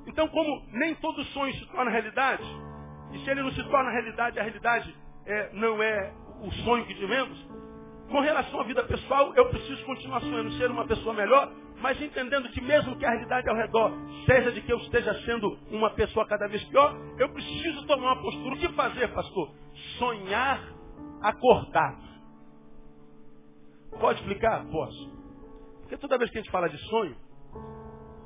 [0.07, 2.43] Então, como nem todo sonho se torna realidade,
[3.13, 4.93] e se ele não se torna realidade, a realidade
[5.25, 7.39] é, não é o sonho que tivemos,
[8.11, 12.49] com relação à vida pessoal, eu preciso continuar sonhando ser uma pessoa melhor, mas entendendo
[12.49, 13.91] que mesmo que a realidade ao redor
[14.25, 18.21] seja de que eu esteja sendo uma pessoa cada vez pior, eu preciso tomar uma
[18.21, 18.55] postura.
[18.55, 19.49] O que fazer, pastor?
[19.97, 20.61] Sonhar
[21.21, 22.01] acordado.
[23.99, 24.65] Pode explicar?
[24.65, 25.09] Posso.
[25.81, 27.15] Porque toda vez que a gente fala de sonho,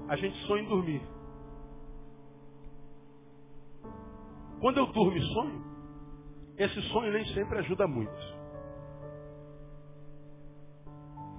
[0.09, 1.01] a gente sonha em dormir.
[4.59, 5.63] Quando eu durmo e sonho,
[6.57, 8.34] esse sonho nem sempre ajuda muito.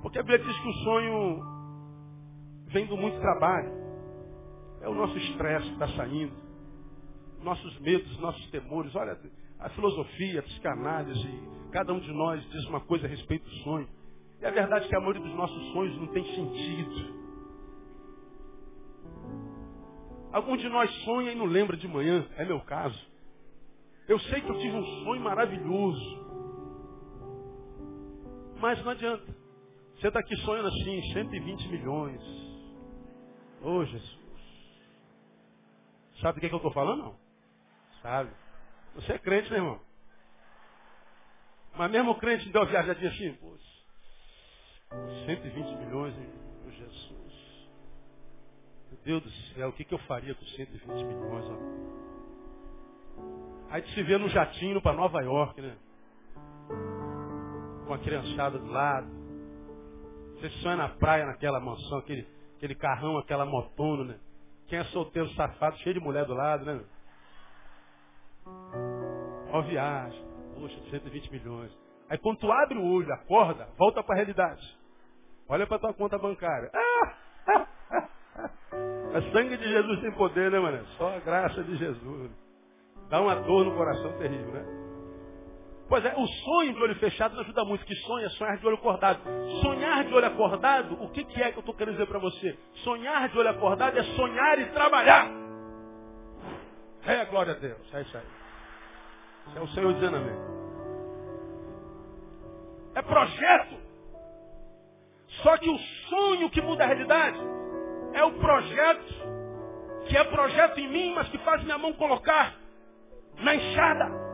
[0.07, 1.43] Porque a Bíblia diz que o sonho
[2.69, 3.73] vem do muito trabalho.
[4.81, 6.33] É o nosso estresse que está saindo.
[7.43, 8.95] Nossos medos, nossos temores.
[8.95, 9.19] Olha,
[9.59, 11.29] a filosofia, a psicanálise,
[11.73, 13.89] cada um de nós diz uma coisa a respeito do sonho.
[14.41, 17.17] E a verdade é que a maioria dos nossos sonhos não tem sentido.
[20.31, 22.25] Algum de nós sonha e não lembra de manhã.
[22.37, 23.05] É meu caso.
[24.07, 26.27] Eu sei que eu tive um sonho maravilhoso.
[28.61, 29.46] Mas não adianta.
[29.99, 32.21] Você está aqui sonhando assim, 120 milhões.
[33.63, 34.19] Ô oh, Jesus.
[36.21, 37.03] Sabe do que, é que eu estou falando?
[37.03, 37.17] Não.
[38.03, 38.31] Sabe?
[38.95, 39.81] Você é crente, né, irmão?
[41.77, 43.57] Mas mesmo o crente deu viajadinha assim, pô,
[45.27, 46.31] 120 milhões, hein?
[46.63, 47.69] Meu Jesus.
[48.91, 51.45] Meu Deus do céu, o que, que eu faria com 120 milhões?
[51.51, 51.57] Ó?
[53.71, 55.77] Aí se vê no jatinho para Nova York, né?
[57.87, 59.26] Com a criançada do lado.
[60.37, 64.19] Você sonha na praia, naquela mansão, aquele, aquele carrão, aquela motona, né?
[64.69, 66.85] Quem é solteiro, safado, cheio de mulher do lado, né?
[69.51, 70.25] Ó viagem.
[70.55, 71.73] Poxa, 120 milhões.
[72.09, 74.63] Aí quando tu abre o olho, acorda, volta para a realidade.
[75.49, 76.71] Olha para tua conta bancária.
[79.15, 80.85] É sangue de Jesus tem poder, né, mano?
[80.99, 82.31] Só a graça de Jesus.
[83.09, 84.86] Dá uma dor no coração terrível, né?
[85.89, 87.85] Pois é, o sonho de olho fechado não ajuda muito.
[87.85, 89.21] Que sonho é sonhar de olho acordado.
[89.63, 92.59] Sonhar de olho acordado, o que, que é que eu estou querendo dizer para você?
[92.83, 95.29] Sonhar de olho acordado é sonhar e trabalhar.
[97.05, 97.95] É, glória a Deus.
[97.95, 98.25] É isso aí.
[99.47, 100.37] Isso é o Senhor dizendo amém.
[102.97, 103.77] É projeto.
[105.43, 107.39] Só que o sonho que muda a realidade
[108.13, 109.15] é o projeto,
[110.09, 112.55] que é projeto em mim, mas que faz minha mão colocar
[113.39, 114.26] na enxada.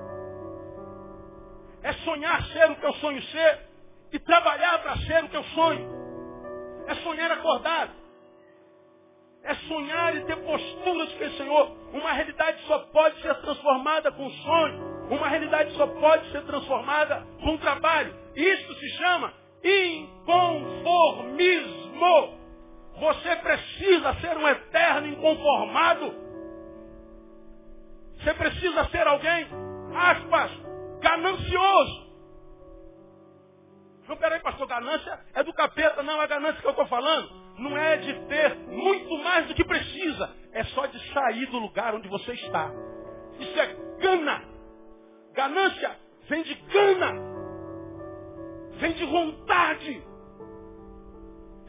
[1.82, 3.60] É sonhar ser o que eu sonho ser
[4.12, 6.02] e trabalhar para ser o que eu sonho.
[6.86, 7.92] É sonhar acordado.
[9.44, 14.92] É sonhar e ter posturas que, Senhor, uma realidade só pode ser transformada com sonho.
[15.10, 18.14] Uma realidade só pode ser transformada com trabalho.
[18.36, 22.38] Isso se chama inconformismo.
[23.00, 26.14] Você precisa ser um eterno inconformado.
[28.18, 29.46] Você precisa ser alguém,
[29.94, 30.52] aspas,
[31.02, 32.12] ganancioso.
[34.08, 36.02] Não, peraí, pastor, ganância é do capeta.
[36.02, 39.64] Não, a ganância que eu estou falando não é de ter muito mais do que
[39.64, 40.34] precisa.
[40.52, 42.70] É só de sair do lugar onde você está.
[43.38, 43.66] Isso é
[44.00, 44.44] gana.
[45.34, 45.96] Ganância
[46.28, 47.12] vem de gana.
[48.72, 50.02] Vem de vontade.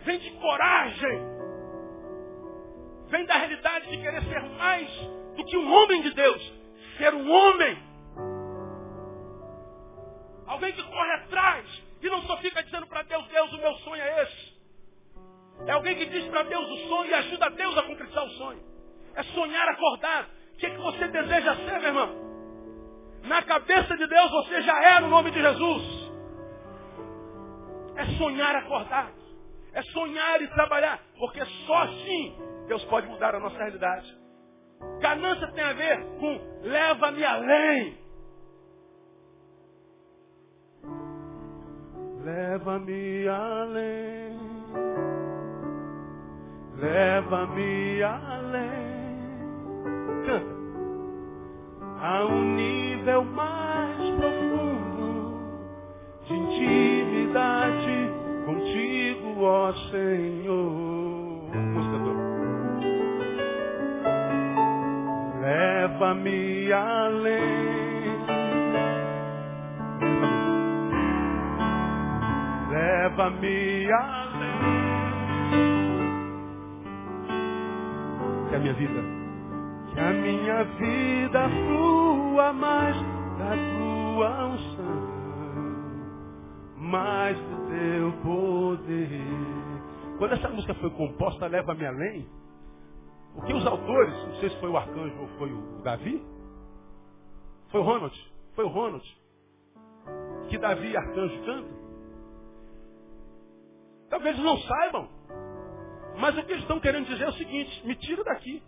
[0.03, 1.33] Vem de coragem.
[3.07, 4.89] Vem da realidade de querer ser mais
[5.35, 6.53] do que um homem de Deus.
[6.97, 7.92] Ser um homem.
[10.47, 14.01] Alguém que corre atrás e não só fica dizendo para Deus, Deus, o meu sonho
[14.01, 14.53] é esse.
[15.65, 18.61] É alguém que diz para Deus o sonho e ajuda Deus a concretizar o sonho.
[19.15, 20.27] É sonhar acordado.
[20.53, 22.23] O que, é que você deseja ser, meu irmão?
[23.23, 26.11] Na cabeça de Deus você já é no nome de Jesus.
[27.95, 29.13] É sonhar acordado.
[29.73, 30.99] É sonhar e trabalhar.
[31.17, 34.17] Porque só assim Deus pode mudar a nossa realidade.
[34.99, 38.02] Ganância tem a ver com leva-me além.
[42.23, 44.39] Leva-me além.
[46.77, 49.17] Leva-me além.
[50.25, 50.53] Canta.
[52.05, 55.39] A um nível mais profundo
[56.25, 58.11] de intimidade
[58.45, 61.43] contigo, ó Senhor.
[65.41, 67.72] Leva-me além.
[73.23, 74.59] Leva-me além.
[78.49, 79.01] Que a minha vida,
[79.93, 82.97] que a minha vida flua mais
[83.37, 85.01] da tua unção,
[86.75, 89.21] mais do teu poder.
[90.17, 92.27] Quando essa música foi composta, leva-me além.
[93.37, 96.21] O que os autores, não sei se foi o arcanjo ou foi o Davi,
[97.71, 99.17] foi o Ronald, foi o Ronald,
[100.49, 101.82] que Davi e arcanjo cantam.
[104.13, 105.09] Talvez não saibam.
[106.19, 108.61] Mas o que eles estão querendo dizer é o seguinte, me tira daqui.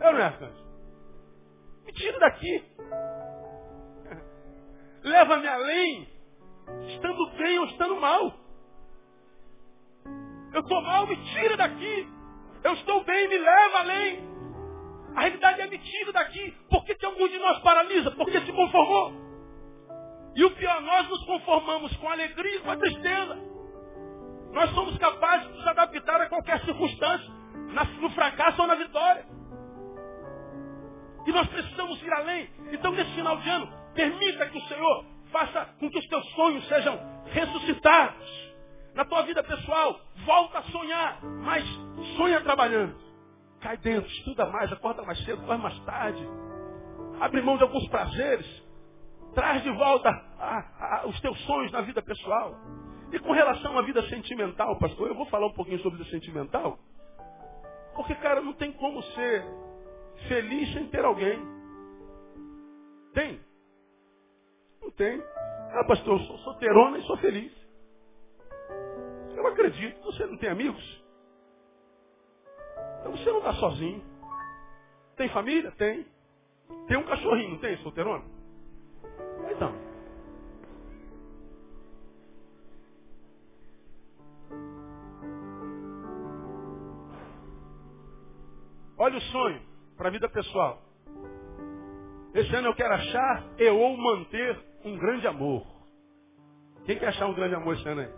[0.00, 0.64] Eu não é arcanjo.
[1.84, 2.64] Me tira daqui.
[5.02, 6.08] Leva-me além,
[6.94, 8.38] estando bem ou estando mal.
[10.54, 12.08] Eu estou mal, me tira daqui.
[12.62, 14.20] Eu estou bem, me leva além.
[15.16, 16.52] A realidade é me tira daqui.
[16.70, 18.12] Por que, que algum de nós paralisa?
[18.12, 19.31] Porque se conformou.
[20.34, 23.38] E o pior, nós nos conformamos com a alegria e com a tristeza.
[24.52, 27.30] Nós somos capazes de nos adaptar a qualquer circunstância,
[28.00, 29.24] no fracasso ou na vitória.
[31.26, 32.50] E nós precisamos ir além.
[32.72, 36.66] Então, nesse final de ano, permita que o Senhor faça com que os teus sonhos
[36.68, 38.52] sejam ressuscitados.
[38.94, 41.64] Na tua vida pessoal, volta a sonhar, mas
[42.16, 42.94] sonha trabalhando.
[43.60, 46.28] Cai dentro, estuda mais, acorda mais cedo, dorme mais tarde.
[47.20, 48.61] Abre mão de alguns prazeres.
[49.34, 52.54] Traz de volta a, a, os teus sonhos na vida pessoal.
[53.12, 56.78] E com relação à vida sentimental, pastor, eu vou falar um pouquinho sobre vida sentimental.
[57.94, 59.44] Porque, cara, não tem como ser
[60.28, 61.38] feliz sem ter alguém.
[63.14, 63.40] Tem?
[64.80, 65.22] Não tem.
[65.74, 67.52] Ah, pastor, eu sou solteirona e sou feliz.
[69.36, 70.02] Eu acredito.
[70.04, 71.04] Você não tem amigos?
[73.00, 74.02] Então você não está sozinho.
[75.16, 75.70] Tem família?
[75.72, 76.06] Tem.
[76.86, 78.24] Tem um cachorrinho, não tem, solteirona?
[89.02, 89.60] Olha o sonho
[89.96, 90.80] para a vida pessoal.
[92.32, 95.66] Esse ano eu quero achar e ou manter um grande amor.
[96.86, 98.12] Quem quer achar um grande amor esse ano aí?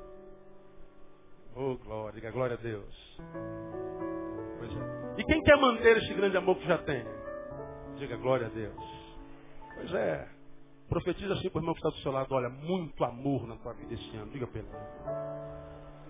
[1.56, 3.18] Oh, glória, diga glória a Deus.
[4.60, 5.20] É.
[5.22, 7.02] E quem quer manter esse grande amor que já tem?
[7.96, 8.84] Diga glória a Deus.
[9.76, 10.28] Pois é.
[10.90, 12.30] Profetiza assim para o irmão que está do seu lado.
[12.30, 14.30] Olha, muito amor na tua vida esse ano.
[14.30, 14.68] Diga ele.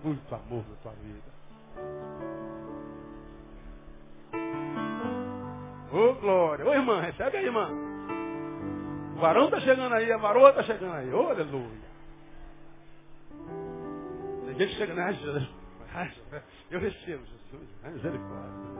[0.03, 1.31] Muito amor na tua vida.
[5.95, 6.65] Ô oh, glória.
[6.65, 7.69] Ô irmã, recebe aí, irmã.
[9.15, 11.13] O varão está chegando aí, a varoa está chegando aí.
[11.13, 11.85] Oh, aleluia.
[14.45, 15.49] Tem gente chegando aí.
[16.69, 17.69] Eu recebo, Jesus.
[17.81, 18.75] Misericórdia.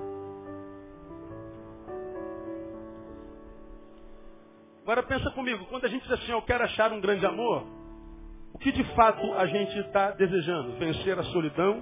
[4.84, 7.66] Agora pensa comigo, quando a gente diz assim, eu quero achar um grande amor,
[8.54, 10.74] o que de fato a gente está desejando?
[10.74, 11.82] Vencer a solidão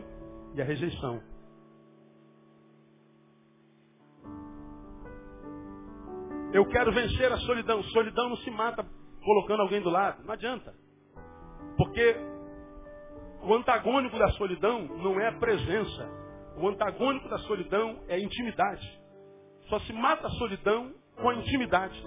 [0.53, 1.32] e a rejeição.
[6.53, 7.81] Eu quero vencer a solidão.
[7.85, 8.85] Solidão não se mata
[9.25, 10.23] colocando alguém do lado.
[10.23, 10.71] Não adianta.
[11.75, 12.15] Porque
[13.41, 16.07] o antagônico da solidão não é a presença.
[16.57, 19.01] O antagônico da solidão é a intimidade.
[19.67, 21.99] Só se mata a solidão com a intimidade.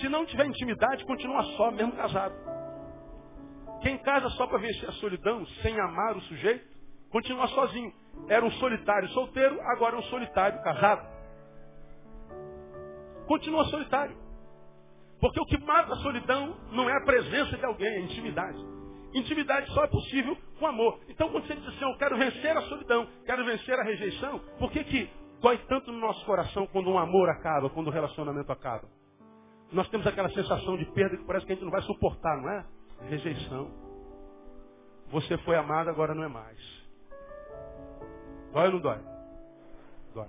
[0.00, 2.34] Se não tiver intimidade, continua só, mesmo casado.
[3.80, 6.66] Quem casa só para vencer a solidão, sem amar o sujeito,
[7.10, 7.92] continua sozinho.
[8.28, 11.13] Era um solitário solteiro, agora é um solitário casado.
[13.26, 14.16] Continua solitário.
[15.20, 18.58] Porque o que mata a solidão não é a presença de alguém, é a intimidade.
[19.14, 21.00] Intimidade só é possível com amor.
[21.08, 24.70] Então quando você diz assim, eu quero vencer a solidão, quero vencer a rejeição, por
[24.70, 25.10] que, que
[25.40, 28.88] dói tanto no nosso coração quando um amor acaba, quando o um relacionamento acaba?
[29.72, 32.50] Nós temos aquela sensação de perda que parece que a gente não vai suportar, não
[32.50, 32.66] é?
[33.08, 33.70] Rejeição.
[35.08, 36.58] Você foi amado, agora não é mais.
[38.52, 39.00] Dói ou não dói?
[40.12, 40.28] Dói.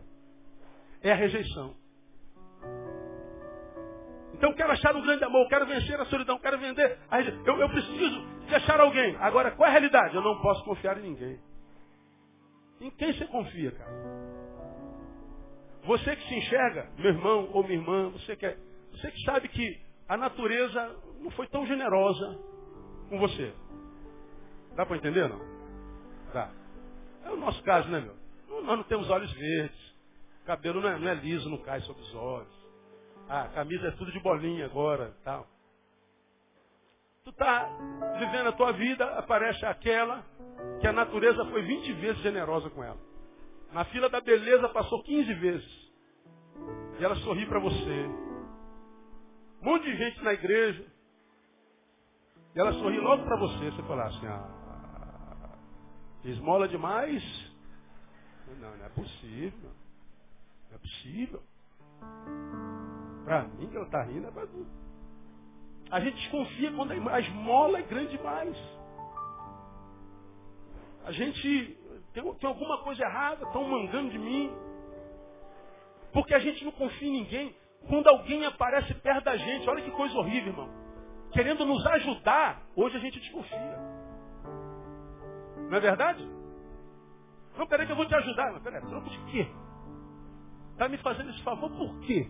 [1.02, 1.76] É a rejeição.
[4.36, 7.00] Então eu quero achar um grande amor, quero vencer a solidão, quero vender.
[7.46, 9.16] Eu, eu preciso de achar alguém.
[9.18, 10.14] Agora, qual é a realidade?
[10.14, 11.40] Eu não posso confiar em ninguém.
[12.82, 13.92] Em quem você confia, cara?
[15.86, 18.58] Você que se enxerga, meu irmão ou minha irmã, você que é
[18.92, 22.38] você que sabe que a natureza não foi tão generosa
[23.10, 23.54] com você.
[24.76, 25.40] Dá para entender, não?
[26.34, 26.52] Dá.
[27.24, 28.16] É o nosso caso, né, meu?
[28.64, 29.96] Nós não temos olhos verdes.
[30.46, 32.65] Cabelo não é, não é liso, não cai sobre os olhos.
[33.28, 35.48] Ah, a camisa é tudo de bolinha agora tal.
[37.24, 37.70] Tu tá
[38.20, 40.24] vivendo a tua vida, aparece aquela
[40.80, 43.00] que a natureza foi 20 vezes generosa com ela.
[43.72, 45.92] Na fila da beleza passou 15 vezes.
[47.00, 48.06] E ela sorri para você.
[49.62, 50.86] Um monte de gente na igreja.
[52.56, 53.72] E ela sorri logo para você.
[53.72, 55.58] Você fala assim, ah,
[56.24, 57.24] esmola demais?
[58.60, 59.72] Não, não é possível.
[60.70, 61.42] Não é possível.
[63.26, 64.48] Para mim que ela está rindo é pra...
[65.92, 68.56] A gente desconfia quando a esmola é grande demais.
[71.06, 71.78] A gente
[72.14, 74.52] tem, tem alguma coisa errada, estão mangando de mim.
[76.14, 77.56] Porque a gente não confia em ninguém.
[77.88, 80.70] Quando alguém aparece perto da gente, olha que coisa horrível, irmão.
[81.32, 83.78] Querendo nos ajudar, hoje a gente desconfia.
[85.70, 86.28] Não é verdade?
[87.58, 88.54] Não, peraí que eu vou te ajudar.
[88.54, 89.48] Mas peraí, troco de quê?
[90.74, 92.30] Está me fazendo esse favor por quê?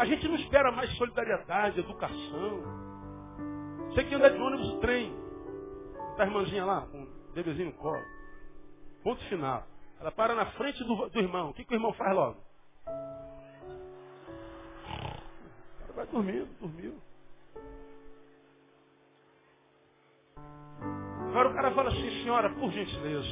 [0.00, 2.62] A gente não espera mais solidariedade, educação.
[3.88, 5.14] Você que anda de ônibus, trem.
[6.16, 8.02] Tá a irmãzinha lá, com um bebezinho no colo.
[9.04, 9.66] Ponto final.
[10.00, 11.50] Ela para na frente do, do irmão.
[11.50, 12.40] O que, que o irmão faz logo?
[15.74, 16.98] O cara vai dormindo, dormiu.
[21.28, 23.28] Agora o cara fala assim, senhora, por gentileza,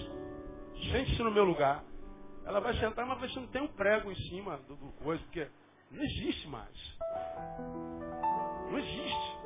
[0.93, 1.83] sente-se no meu lugar.
[2.45, 5.49] Ela vai sentar, mas você não tem um prego em cima do, do coisa, porque
[5.91, 6.99] não existe mais.
[8.71, 9.39] Não existe.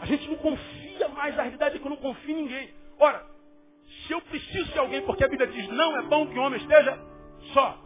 [0.00, 2.74] A gente não confia mais, a realidade é que eu não confio em ninguém.
[2.98, 3.26] Ora,
[4.06, 6.60] Se eu preciso de alguém, porque a Bíblia diz, não é bom que o homem
[6.60, 6.98] esteja
[7.52, 7.78] só.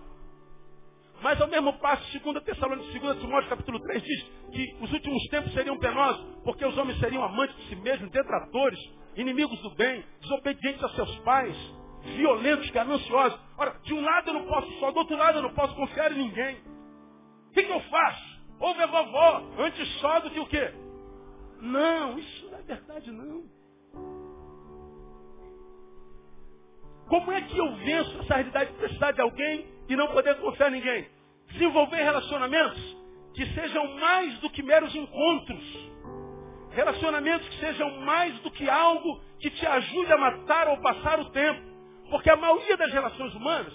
[1.22, 4.22] Mas ao mesmo passo, 2 Tessalonicenses, 2 Timóteo capítulo 3 diz
[4.52, 8.78] que os últimos tempos seriam penosos, porque os homens seriam amantes de si mesmos, detratores,
[9.16, 11.56] inimigos do bem, desobedientes a seus pais,
[12.16, 13.40] violentos, gananciosos.
[13.56, 16.12] Ora, de um lado eu não posso só, do outro lado eu não posso confiar
[16.12, 16.58] em ninguém.
[17.54, 18.40] O que, que eu faço?
[18.58, 20.72] Ouve a vovó, antes só do que o quê?
[21.60, 23.44] Não, isso não é verdade não.
[27.08, 30.68] Como é que eu venço essa realidade de precisar de alguém e não poder confiar
[30.70, 31.06] em ninguém?
[31.52, 32.96] Desenvolver relacionamentos
[33.34, 35.92] que sejam mais do que meros encontros.
[36.72, 41.30] Relacionamentos que sejam mais do que algo que te ajude a matar ou passar o
[41.30, 41.62] tempo.
[42.10, 43.72] Porque a maioria das relações humanas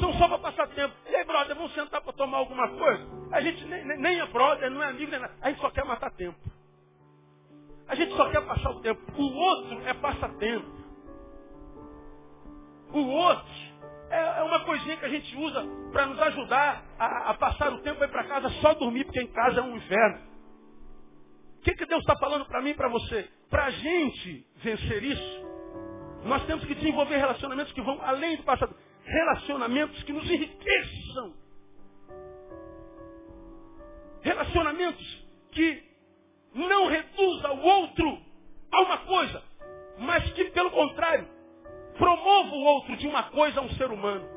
[0.00, 0.94] são só para passar tempo.
[1.08, 3.06] E aí, brother, vamos sentar para tomar alguma coisa?
[3.32, 5.34] A gente nem, nem é brother, não é amigo, nem nada.
[5.40, 6.38] A gente só quer matar tempo.
[7.86, 9.00] A gente só quer passar o tempo.
[9.16, 10.80] O outro é passatempo.
[12.92, 13.52] O outro
[14.10, 17.78] é, é uma coisinha que a gente usa para nos ajudar a, a, passar o
[17.78, 20.20] tempo e ir para casa só dormir, porque em casa é um inferno.
[21.58, 23.28] O que, que Deus está falando para mim e para você?
[23.48, 25.46] Para a gente vencer isso,
[26.24, 28.74] nós temos que desenvolver relacionamentos que vão além do passado.
[29.10, 31.34] Relacionamentos que nos enriqueçam.
[34.22, 35.82] Relacionamentos que
[36.54, 38.18] não reduzam o outro
[38.70, 39.42] a uma coisa,
[39.98, 41.26] mas que, pelo contrário,
[41.98, 44.28] promova o outro de uma coisa a um ser humano.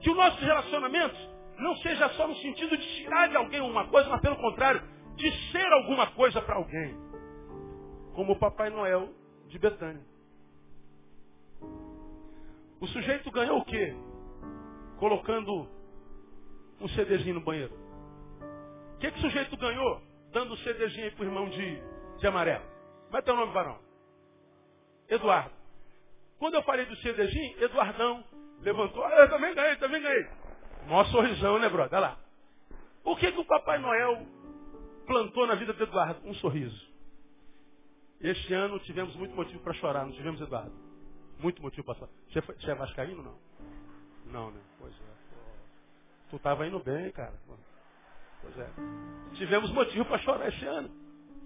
[0.00, 1.18] Que os nossos relacionamentos
[1.58, 4.82] não seja só no sentido de tirar de alguém uma coisa, mas pelo contrário,
[5.16, 6.96] de ser alguma coisa para alguém.
[8.14, 9.08] Como o Papai Noel
[9.48, 10.09] de Betânia.
[12.80, 13.94] O sujeito ganhou o quê?
[14.98, 15.68] Colocando
[16.80, 17.74] um CDzinho no banheiro.
[18.94, 20.00] O que, que o sujeito ganhou?
[20.32, 21.82] Dando um CDzinho aí pro irmão de,
[22.18, 22.64] de amarelo.
[23.06, 23.78] Como é teu nome, varão?
[25.08, 25.54] Eduardo.
[26.38, 28.24] Quando eu falei do CDzinho, Eduardão
[28.60, 29.04] levantou.
[29.04, 30.26] Ah, eu também ganhei, também ganhei.
[30.86, 31.98] Mó sorrisão, né, brother?
[31.98, 32.18] Olha lá.
[33.04, 34.26] O que, que o Papai Noel
[35.06, 36.26] plantou na vida do Eduardo?
[36.26, 36.88] Um sorriso.
[38.20, 40.89] Este ano tivemos muito motivo para chorar, não tivemos, Eduardo?
[41.42, 42.08] Muito motivo para.
[42.28, 43.38] Você, foi, você é vascaíno não?
[44.26, 44.60] Não, né?
[44.78, 45.20] Pois é.
[46.30, 47.34] Tu estava indo bem, cara.
[48.40, 48.70] Pois é.
[49.34, 50.90] Tivemos motivo para chorar esse ano.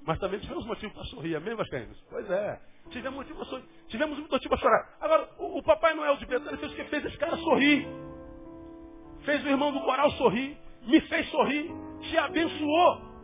[0.06, 1.98] Mas também tivemos motivo para sorrir, amém, Vascaínos?
[2.10, 2.60] Pois é.
[2.90, 3.64] Tivemos motivo para sorrir.
[3.88, 4.96] Tivemos motivo para chorar.
[5.00, 6.84] Agora, o, o Papai Noel de Betânia fez o que?
[6.84, 7.86] Fez esse cara sorrir.
[9.24, 10.58] Fez o irmão do coral sorrir.
[10.82, 11.70] Me fez sorrir.
[12.02, 13.14] Te abençoou.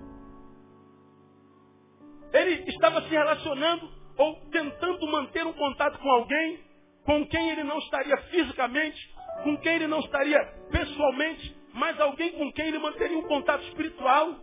[2.33, 6.61] Ele estava se relacionando ou tentando manter um contato com alguém
[7.07, 9.11] com quem ele não estaria fisicamente,
[9.43, 10.39] com quem ele não estaria
[10.71, 14.37] pessoalmente, mas alguém com quem ele manteria um contato espiritual,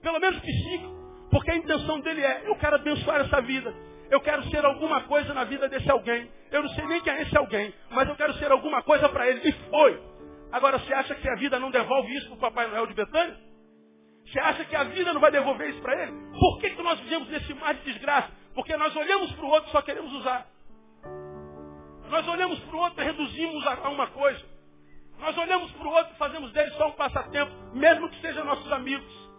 [0.00, 0.98] pelo menos psíquico.
[1.30, 3.72] Porque a intenção dele é, eu quero abençoar essa vida.
[4.10, 6.28] Eu quero ser alguma coisa na vida desse alguém.
[6.50, 9.28] Eu não sei nem quem é esse alguém, mas eu quero ser alguma coisa para
[9.28, 9.46] ele.
[9.46, 10.02] E foi.
[10.50, 13.36] Agora, você acha que a vida não devolve isso para o Papai Noel de Betânia?
[14.26, 16.12] Você acha que a vida não vai devolver isso para ele?
[16.32, 18.39] Por que, que nós vivemos nesse mar de desgraça?
[18.54, 20.46] Porque nós olhamos para o outro e só queremos usar.
[22.08, 24.44] Nós olhamos para o outro e reduzimos a uma coisa.
[25.20, 28.70] Nós olhamos para o outro e fazemos dele só um passatempo, mesmo que sejam nossos
[28.72, 29.30] amigos.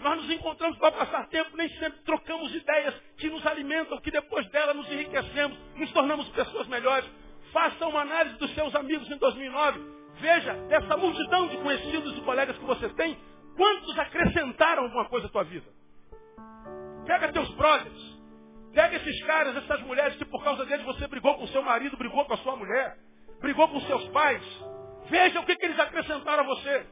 [0.00, 4.48] Nós nos encontramos para passar tempo, nem sempre trocamos ideias que nos alimentam, que depois
[4.50, 7.08] dela nos enriquecemos, nos tornamos pessoas melhores.
[7.52, 9.80] Faça uma análise dos seus amigos em 2009.
[10.20, 13.18] Veja, dessa multidão de conhecidos e colegas que você tem,
[13.56, 15.66] quantos acrescentaram alguma coisa à tua vida?
[17.06, 18.05] Pega teus brothers.
[18.76, 22.26] Pega esses caras, essas mulheres que por causa deles você brigou com seu marido, brigou
[22.26, 22.98] com a sua mulher,
[23.40, 24.42] brigou com seus pais.
[25.08, 26.86] Veja o que, que eles acrescentaram a você.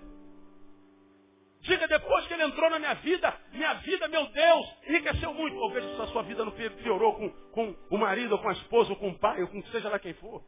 [1.60, 5.58] Diga, depois que ele entrou na minha vida, minha vida, meu Deus, enriqueceu muito.
[5.58, 8.52] Ou veja se a sua vida não piorou com, com o marido, ou com a
[8.52, 10.42] esposa, ou com o pai, ou com seja lá quem for.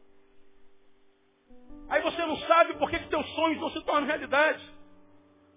[1.87, 4.63] Aí você não sabe por que, que teus sonhos não se tornam realidade.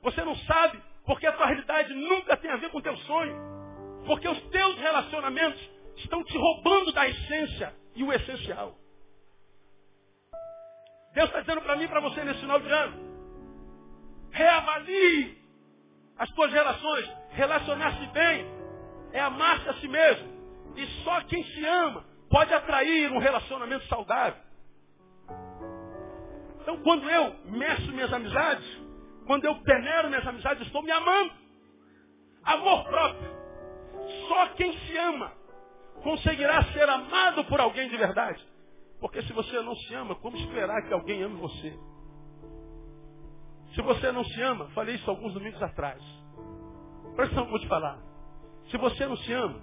[0.02, 3.60] Você não sabe porque a tua realidade nunca tem a ver com teu sonho.
[4.06, 5.60] Porque os teus relacionamentos
[5.96, 8.76] estão te roubando da essência e o essencial.
[11.12, 13.10] Deus está dizendo para mim e para você nesse final de ano.
[14.30, 15.38] Reavalie
[16.16, 17.10] as tuas relações.
[17.30, 18.46] Relacionar-se bem
[19.12, 20.28] é amar-se a si mesmo.
[20.76, 24.40] E só quem se ama pode atrair um relacionamento saudável.
[26.60, 28.64] Então, quando eu meço minhas amizades,
[29.26, 31.32] quando eu peneiro minhas amizades, estou me amando.
[32.44, 33.39] Amor próprio.
[34.28, 35.32] Só quem se ama
[36.02, 38.44] conseguirá ser amado por alguém de verdade.
[39.00, 41.78] Porque se você não se ama, como esperar que alguém ame você?
[43.74, 46.02] Se você não se ama, falei isso alguns domingos atrás.
[47.14, 47.98] Presta atenção vou te falar.
[48.70, 49.60] Se você não se ama,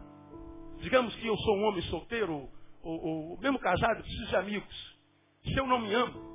[0.78, 2.50] digamos que eu sou um homem solteiro,
[2.82, 4.98] ou, ou mesmo casado, precisa de amigos.
[5.44, 6.28] Se eu não me amo,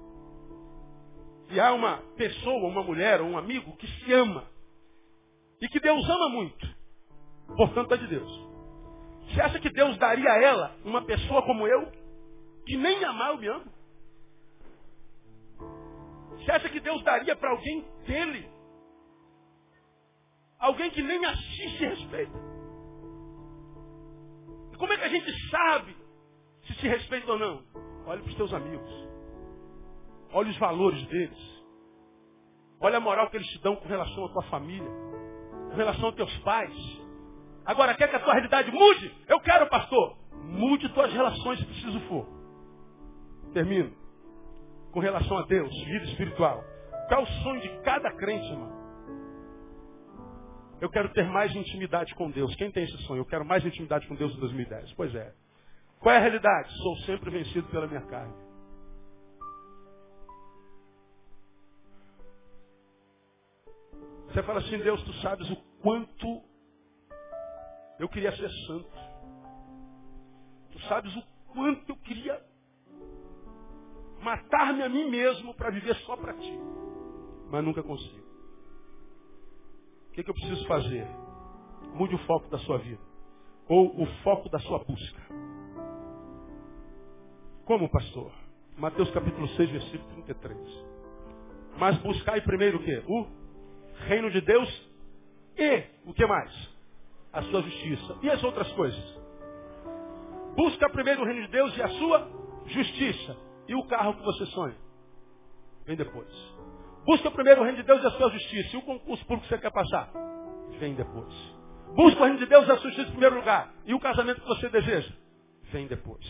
[1.51, 4.45] e há uma pessoa, uma mulher ou um amigo que se ama,
[5.61, 6.67] e que Deus ama muito,
[7.57, 8.53] portanto é de Deus.
[9.29, 11.91] Você acha que Deus daria a ela uma pessoa como eu,
[12.67, 13.73] que nem amar eu me amo?
[16.37, 18.51] Você acha que Deus daria para alguém dele?
[20.59, 22.39] Alguém que nem assiste e respeita.
[24.73, 25.97] E como é que a gente sabe
[26.67, 27.65] se se respeita ou não?
[28.07, 29.09] Olhe para os teus amigos.
[30.33, 31.63] Olhe os valores deles.
[32.81, 34.91] Olha a moral que eles te dão com relação à tua família.
[35.71, 37.02] Com relação aos teus pais.
[37.65, 39.15] Agora, quer que a tua realidade mude?
[39.29, 40.17] Eu quero, pastor.
[40.45, 42.27] Mude tuas relações se preciso for.
[43.53, 44.03] Termino
[44.93, 46.63] com relação a Deus, vida espiritual.
[47.09, 48.71] Qual é o sonho de cada crente, irmão?
[50.81, 52.55] Eu quero ter mais intimidade com Deus.
[52.57, 53.21] Quem tem esse sonho?
[53.21, 54.93] Eu quero mais intimidade com Deus em 2010.
[54.95, 55.33] Pois é.
[56.01, 56.71] Qual é a realidade?
[56.79, 58.35] Sou sempre vencido pela minha carne.
[64.27, 66.43] Você fala assim, Deus, tu sabes o quanto
[68.03, 68.91] eu queria ser santo.
[70.73, 71.23] Tu sabes o
[71.53, 72.43] quanto eu queria
[74.21, 76.59] matar-me a mim mesmo para viver só para ti.
[77.49, 78.27] Mas nunca consigo.
[80.09, 81.07] O que, que eu preciso fazer?
[81.95, 83.01] Mude o foco da sua vida.
[83.69, 85.23] Ou o foco da sua busca.
[87.65, 88.33] Como, pastor?
[88.77, 90.59] Mateus capítulo 6, versículo 33.
[91.79, 93.01] Mas buscai primeiro o quê?
[93.07, 93.27] O
[94.09, 94.91] reino de Deus
[95.57, 96.72] e o que mais?
[97.33, 98.17] A sua justiça.
[98.23, 99.23] E as outras coisas?
[100.57, 102.29] Busca primeiro o reino de Deus e a sua
[102.67, 103.37] justiça.
[103.69, 104.77] E o carro que você sonha?
[105.87, 106.29] Vem depois.
[107.05, 108.77] Busca primeiro o reino de Deus e a sua justiça.
[108.77, 110.11] E o concurso público que você quer passar?
[110.79, 111.35] Vem depois.
[111.95, 113.73] Busca o reino de Deus e a sua justiça em primeiro lugar.
[113.87, 115.13] E o casamento que você deseja?
[115.73, 116.25] Vem depois.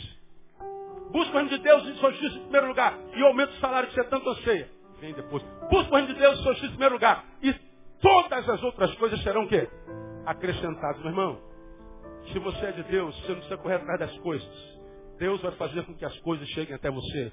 [1.11, 2.99] Busca o reino de Deus e a sua justiça em primeiro lugar.
[3.15, 4.71] E o aumento do salário que você tanto anseia?
[5.01, 5.43] Vem depois.
[5.71, 7.25] Busca o reino de Deus e a sua justiça em primeiro lugar.
[7.43, 7.53] E
[8.01, 9.69] todas as outras coisas serão o quê?
[10.27, 11.01] Acrescentadas.
[11.01, 11.39] Meu irmão,
[12.33, 14.81] se você é de Deus, você não precisa correr atrás das coisas.
[15.19, 17.33] Deus vai fazer com que as coisas cheguem até você.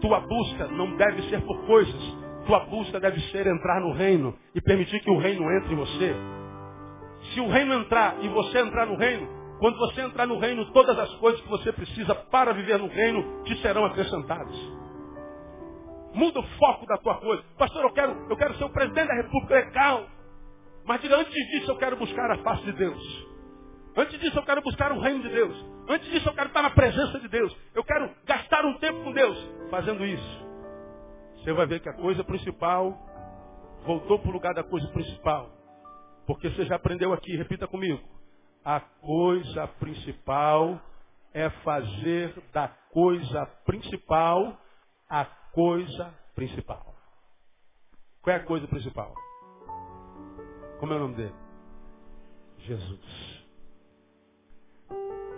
[0.00, 2.16] Tua busca não deve ser por coisas.
[2.46, 6.14] Tua busca deve ser entrar no reino e permitir que o reino entre em você.
[7.32, 10.98] Se o reino entrar e você entrar no reino, quando você entrar no reino, todas
[10.98, 14.56] as coisas que você precisa para viver no reino te serão acrescentadas.
[16.14, 17.42] Muda o foco da tua coisa.
[17.56, 20.06] Pastor, eu quero, eu quero ser o presidente da República legal.
[20.84, 23.26] Mas diga, antes disso eu quero buscar a face de Deus.
[23.96, 25.66] Antes disso eu quero buscar o reino de Deus.
[25.88, 27.56] Antes disso eu quero estar na presença de Deus.
[27.74, 29.38] Eu quero gastar um tempo com Deus
[29.70, 30.46] fazendo isso.
[31.36, 32.96] Você vai ver que a coisa principal
[33.84, 35.50] voltou para o lugar da coisa principal.
[36.26, 38.00] Porque você já aprendeu aqui, repita comigo.
[38.64, 40.80] A coisa principal
[41.34, 44.56] é fazer da coisa principal
[45.08, 46.94] a coisa principal.
[48.22, 49.12] Qual é a coisa principal?
[50.82, 51.34] Como é o nome dele?
[52.58, 53.44] Jesus.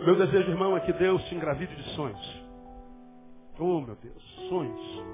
[0.03, 2.47] Meu desejo, irmão, é que Deus te engravide de sonhos.
[3.59, 5.05] Oh, meu Deus, sonhos.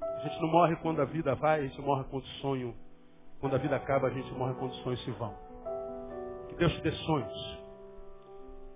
[0.00, 2.74] A gente não morre quando a vida vai, a gente morre quando o sonho.
[3.40, 5.34] Quando a vida acaba, a gente morre quando os sonhos se vão.
[6.48, 7.58] Que Deus te dê sonhos.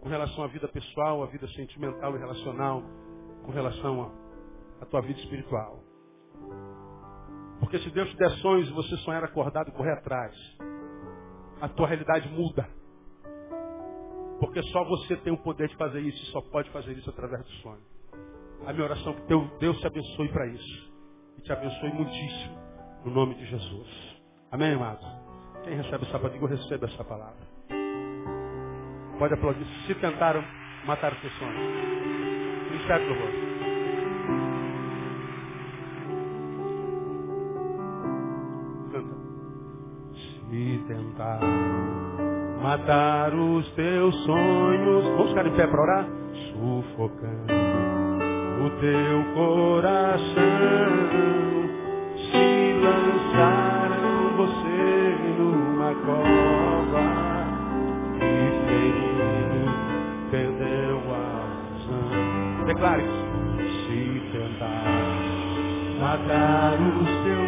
[0.02, 2.82] Com relação à vida pessoal, à vida sentimental e relacional,
[3.46, 4.12] com relação
[4.78, 5.83] à tua vida espiritual.
[7.64, 10.34] Porque se Deus te der sonhos e você sonhar acordado e correr atrás,
[11.62, 12.68] a tua realidade muda.
[14.38, 17.42] Porque só você tem o poder de fazer isso e só pode fazer isso através
[17.42, 17.80] do sonho.
[18.66, 20.92] A minha oração é que teu Deus te abençoe para isso.
[21.38, 22.58] E te abençoe muitíssimo.
[23.02, 24.20] No nome de Jesus.
[24.52, 25.06] Amém, amados?
[25.64, 27.48] Quem recebe essa palavra, receba essa palavra.
[29.18, 29.66] Pode aplaudir.
[29.86, 30.44] Se tentaram
[30.84, 32.70] matar os teus sonhos.
[32.70, 33.63] Ministério do rosto.
[40.54, 41.48] Se tentaram
[42.62, 45.04] matar os teus sonhos.
[45.04, 46.06] Vamos ficar em pé para orar?
[46.52, 47.52] Sufocando
[48.64, 50.14] o teu coração.
[52.30, 57.02] Se lançaram você numa cova
[58.14, 58.22] e
[58.68, 59.72] ferido
[60.30, 61.50] perdeu a
[61.82, 62.66] razão.
[62.66, 63.02] Declare
[63.58, 64.00] se
[64.30, 64.84] tentar
[65.98, 67.43] matar os teus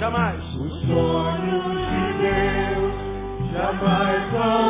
[0.00, 0.40] jamais.
[0.56, 2.94] Os sonhos de Deus
[3.52, 4.69] jamais vão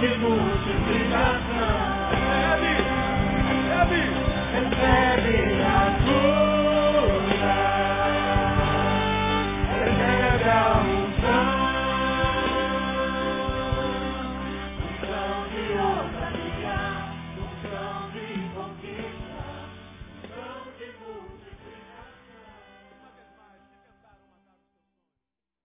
[0.00, 0.55] sido